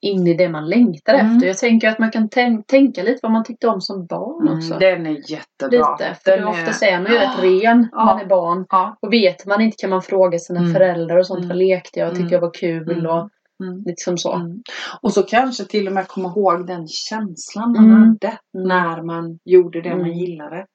[0.00, 1.26] in i det man längtar Mm.
[1.36, 1.46] efter.
[1.46, 4.58] Jag tänker att man kan tän- tänka lite vad man tyckte om som barn Mm,
[4.58, 4.78] också.
[4.78, 5.96] den är jättebra.
[5.98, 8.04] lite, för den det ofta säger man ju rätt ren Ja.
[8.04, 8.66] man är barn.
[8.68, 8.96] Ja.
[9.00, 10.72] Och vet man inte kan man fråga sina Mm.
[10.72, 11.38] föräldrar och sånt.
[11.38, 11.48] Mm.
[11.48, 12.08] Vad lekte jag?
[12.10, 12.32] Tyckte Mm.
[12.32, 12.90] jag var kul?
[12.90, 13.06] Mm.
[13.06, 13.28] Och
[13.62, 13.82] Mm.
[13.86, 14.32] Liksom så.
[14.32, 14.62] Mm.
[15.00, 17.96] Och så kanske till och med komma ihåg den känslan man Mm.
[18.02, 18.68] hade Mm.
[18.68, 20.12] när man gjorde det man Mm.
[20.18, 20.66] gillade.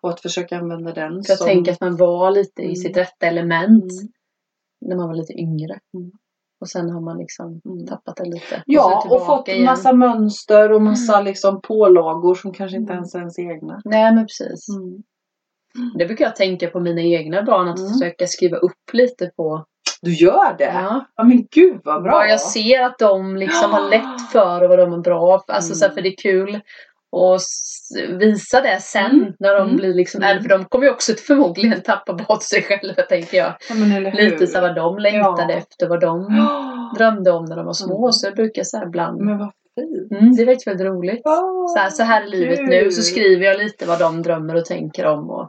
[0.00, 1.46] Och att försöka använda den För jag som...
[1.46, 2.76] tänker att man var lite i Mm.
[2.76, 4.08] sitt rätta element Mm.
[4.86, 5.78] när man var lite yngre.
[6.66, 6.86] Mm.
[6.86, 7.86] Och sen har man liksom Mm.
[7.86, 8.62] tappat det lite.
[8.66, 9.64] Ja, så och fått igen.
[9.64, 11.24] massa mönster och massa Mm.
[11.24, 12.98] liksom pålagor som kanske inte Mm.
[13.00, 13.80] ens är ens egna.
[13.84, 14.68] Nej men precis.
[14.68, 15.02] Mm.
[15.98, 17.92] Det brukar jag tänka på mina egna barn, att Mm.
[17.92, 19.64] försöka skriva upp lite på
[20.02, 20.64] Du gör det?
[20.74, 22.12] Ja, ja, men gud vad bra!
[22.12, 25.52] vad jag ser att de liksom har lätt för och vad de är bra för.
[25.52, 25.76] Alltså Mm.
[25.78, 26.60] så här, för det är kul
[27.36, 27.90] s-
[28.20, 29.32] visa det sen Mm.
[29.38, 29.76] när de Mm.
[29.76, 30.42] blir liksom äldre.
[30.42, 33.54] För de kommer ju också förmodligen tappa bort sig själva tänker jag.
[33.68, 34.10] Ja?
[34.12, 35.58] Lite så vad de längtade Ja.
[35.58, 36.26] efter, vad de
[36.98, 37.98] drömde om när de var små.
[38.06, 38.12] Mm.
[38.12, 39.20] Så jag brukar så här ibland.
[39.20, 40.12] Men vad fint!
[40.22, 41.20] Mm, det är faktiskt väldigt roligt.
[41.24, 42.66] Ja, Så här, så här är livet kul.
[42.68, 42.90] nu.
[42.90, 45.30] Så skriver jag lite vad de drömmer och tänker om.
[45.30, 45.48] Och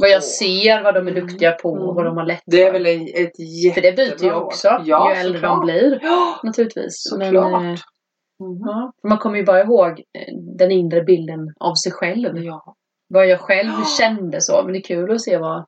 [0.00, 0.20] vad jag Åh.
[0.20, 1.26] ser, vad de är Mm.
[1.26, 2.72] duktiga på och vad de har lätt Det är för.
[2.72, 5.98] väl ett jättebra För det byter ju också Ja, ju äldre de blir.
[6.02, 6.94] Ja, Naturligtvis.
[7.10, 7.62] såklart.
[7.62, 7.76] Men,
[8.38, 12.38] ja, för man kommer ju bara ihåg eh, den inre bilden av sig själv.
[12.38, 12.74] Ja.
[13.08, 13.84] Vad jag själv Ja.
[13.98, 14.62] kände så.
[14.62, 15.64] Men det är kul att se vad...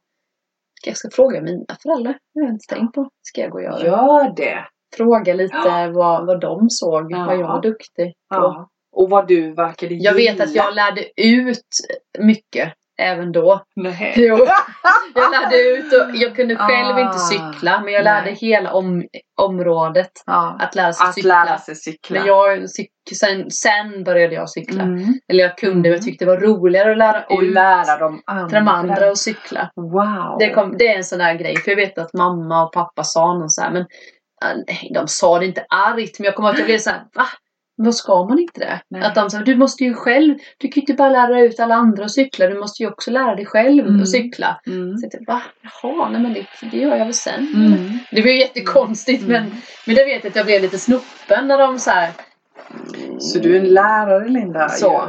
[0.84, 2.18] Jag ska fråga mina föräldrar.
[2.34, 3.08] Det har jag inte tänkt på.
[3.22, 3.84] ska jag gå och göra.
[3.84, 4.66] Gör det!
[4.96, 7.12] Fråga lite vad, vad de såg.
[7.12, 7.24] Ja.
[7.26, 8.14] Vad jag var duktig på.
[8.34, 8.68] Ja.
[8.92, 11.66] Och vad du verkade Jag vet att jag lärde ut
[12.18, 13.62] mycket även då.
[13.76, 14.12] Nej.
[14.16, 14.36] Jo,
[15.14, 18.34] jag lärde ut och jag kunde själv Ah, inte cykla men jag lärde nej.
[18.40, 19.04] hela om,
[19.40, 20.56] området Ja.
[20.60, 21.44] att lära sig Att cykla.
[21.44, 22.18] lära sig cykla.
[22.18, 24.82] Men jag, cyk- sen, sen började jag cykla.
[24.82, 25.14] Mm.
[25.28, 28.22] Eller jag kunde men jag tyckte det var roligare att lära Och ut lära de
[28.26, 28.48] andra.
[28.48, 29.70] till de andra att cykla.
[29.76, 30.36] Wow!
[30.38, 33.04] Det, kom, det är en sån där grej för jag vet att mamma och pappa
[33.04, 33.82] sa någon så här, men
[34.44, 37.26] äh, de sa det inte argt men jag kommer att jag blev så här, va?
[37.82, 38.80] Vad ska man inte det?
[38.88, 39.02] Nej.
[39.02, 41.74] Att de sa, du måste ju själv, du kan ju inte bara lära ut alla
[41.74, 44.02] andra att cykla, du måste ju också lära dig själv Mm.
[44.02, 44.60] att cykla.
[44.66, 44.98] Mm.
[44.98, 45.42] Så jag tänkte, va?
[45.82, 47.46] Jaha, nej men det, det gör jag väl sen.
[47.54, 47.98] Mm.
[48.10, 49.32] Det var ju jättekonstigt Mm.
[49.32, 49.52] men,
[49.86, 52.10] men det vet jag att jag blev lite snoppen när de så här.
[53.18, 54.68] Så du är en lärare Linda?
[54.68, 55.02] Så.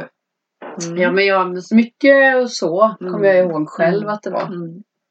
[0.86, 0.96] Mm.
[1.02, 3.12] Ja men jag, så mycket och så Mm.
[3.12, 4.48] kommer jag ihåg själv att det var.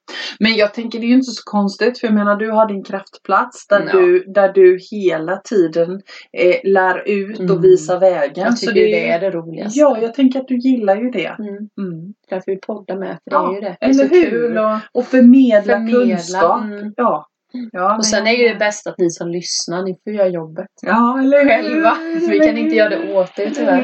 [0.09, 0.17] Mm.
[0.39, 2.83] Men jag tänker det är ju inte så konstigt för jag menar du har din
[2.83, 3.99] kraftplats där, Ja.
[3.99, 6.01] du, där du hela tiden
[6.37, 7.51] eh, lär ut Mm.
[7.55, 8.43] och visar vägen.
[8.45, 9.79] Jag tycker det, är är det roligaste.
[9.79, 11.35] Ja, jag tänker att du gillar ju det.
[11.39, 11.49] Mm.
[11.49, 12.13] Mm.
[12.29, 13.77] Därför vi poddar med, för Ja, det är ju det.
[13.79, 14.29] Det är eller så hur?
[14.29, 16.63] kul och, Och förmedla, Förmedla, kunskap.
[16.63, 16.93] mm.
[16.97, 17.27] Ja.
[17.71, 20.67] ja och sen är ju det bäst att ni som lyssnar, ni får göra jobbet
[20.81, 21.89] Ja, eller själva.
[21.91, 23.83] För vi kan inte göra det åt er tyvärr.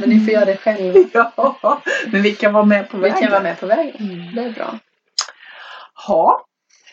[0.00, 0.98] Men ni får göra det själva.
[1.62, 1.82] Ja,
[2.12, 3.18] men vi kan vara med på Vi vägen.
[3.22, 3.94] kan vara med på vägen.
[3.98, 4.34] Mm.
[4.34, 4.78] Det är bra.
[6.08, 6.40] Ja.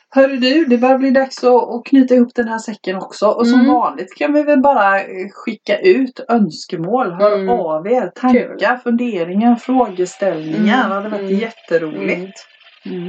[0.10, 3.28] Hörru du, det börjar bli dags att, att knyta ihop den här säcken också.
[3.28, 3.74] Och som Mm.
[3.74, 7.12] vanligt kan vi väl bara eh, skicka ut önskemål.
[7.12, 7.50] Hör Mm.
[7.50, 8.12] av er.
[8.16, 10.78] Tankar, funderingar, frågeställningar.
[10.86, 10.90] Mm.
[10.90, 11.36] Det hade varit Mm.
[11.40, 12.46] jätteroligt.
[12.86, 13.08] Mm.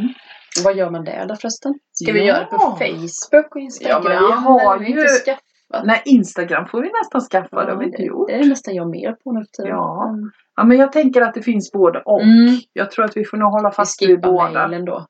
[0.58, 1.74] Och vad gör man där då förresten?
[1.92, 2.24] Ska vi Ja.
[2.26, 4.02] göra det på Facebook och Instagram?
[4.04, 5.84] Ja, men vi har vi ju- inte skaffat?
[5.84, 7.64] Nej, Instagram får vi nästan skaffa.
[7.64, 8.28] det har vi inte gjort.
[8.28, 9.68] det är nästan jag mer på nu för.
[9.68, 10.08] Ja.
[10.08, 10.30] Mm.
[10.56, 12.22] Ja, men jag tänker att det finns både och.
[12.22, 12.58] Mm.
[12.72, 14.68] Jag tror att vi får nog hålla Vi fast vid skippar båda.
[14.68, 15.06] mejlen då.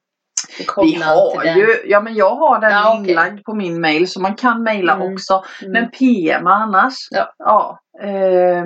[0.59, 3.11] Vi, Vi har ju, ja men jag har den Ja, okej.
[3.11, 5.13] inlagd på min mail så man kan mejla Mm.
[5.13, 5.45] också.
[5.63, 5.73] Mm.
[5.73, 6.95] Men PM annars.
[7.11, 7.33] Ja.
[7.39, 8.65] ja eh,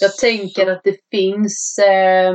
[0.00, 2.34] Jag så- tänker att det finns eh,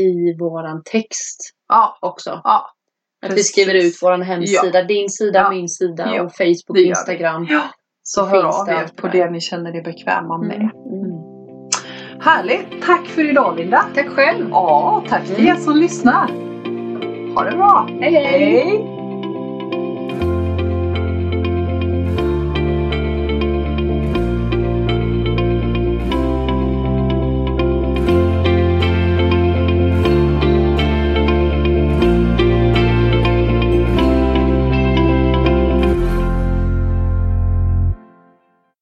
[0.00, 2.40] i våran text Ja, också.
[2.44, 2.70] ja.
[3.22, 3.52] Att vi precis.
[3.52, 5.50] skriver ut våran hemsida, din sida, Ja.
[5.50, 6.84] min sida Ja, och Facebook, vi.
[6.84, 7.46] Instagram.
[7.50, 7.60] ja.
[8.02, 9.12] Så Det hör av det er på där.
[9.24, 10.56] det ni känner er bekväma med.
[10.56, 10.70] Mm.
[11.04, 12.20] Mm.
[12.20, 12.82] Härligt!
[12.86, 13.84] Tack för idag Linda!
[13.94, 14.48] Tack själv!
[14.50, 15.46] Ja, tack till Mm.
[15.56, 16.49] er som lyssnar!
[17.36, 17.86] Ha det bra!
[18.00, 18.12] hej!
[18.12, 18.38] hej.
[18.38, 18.99] Hej.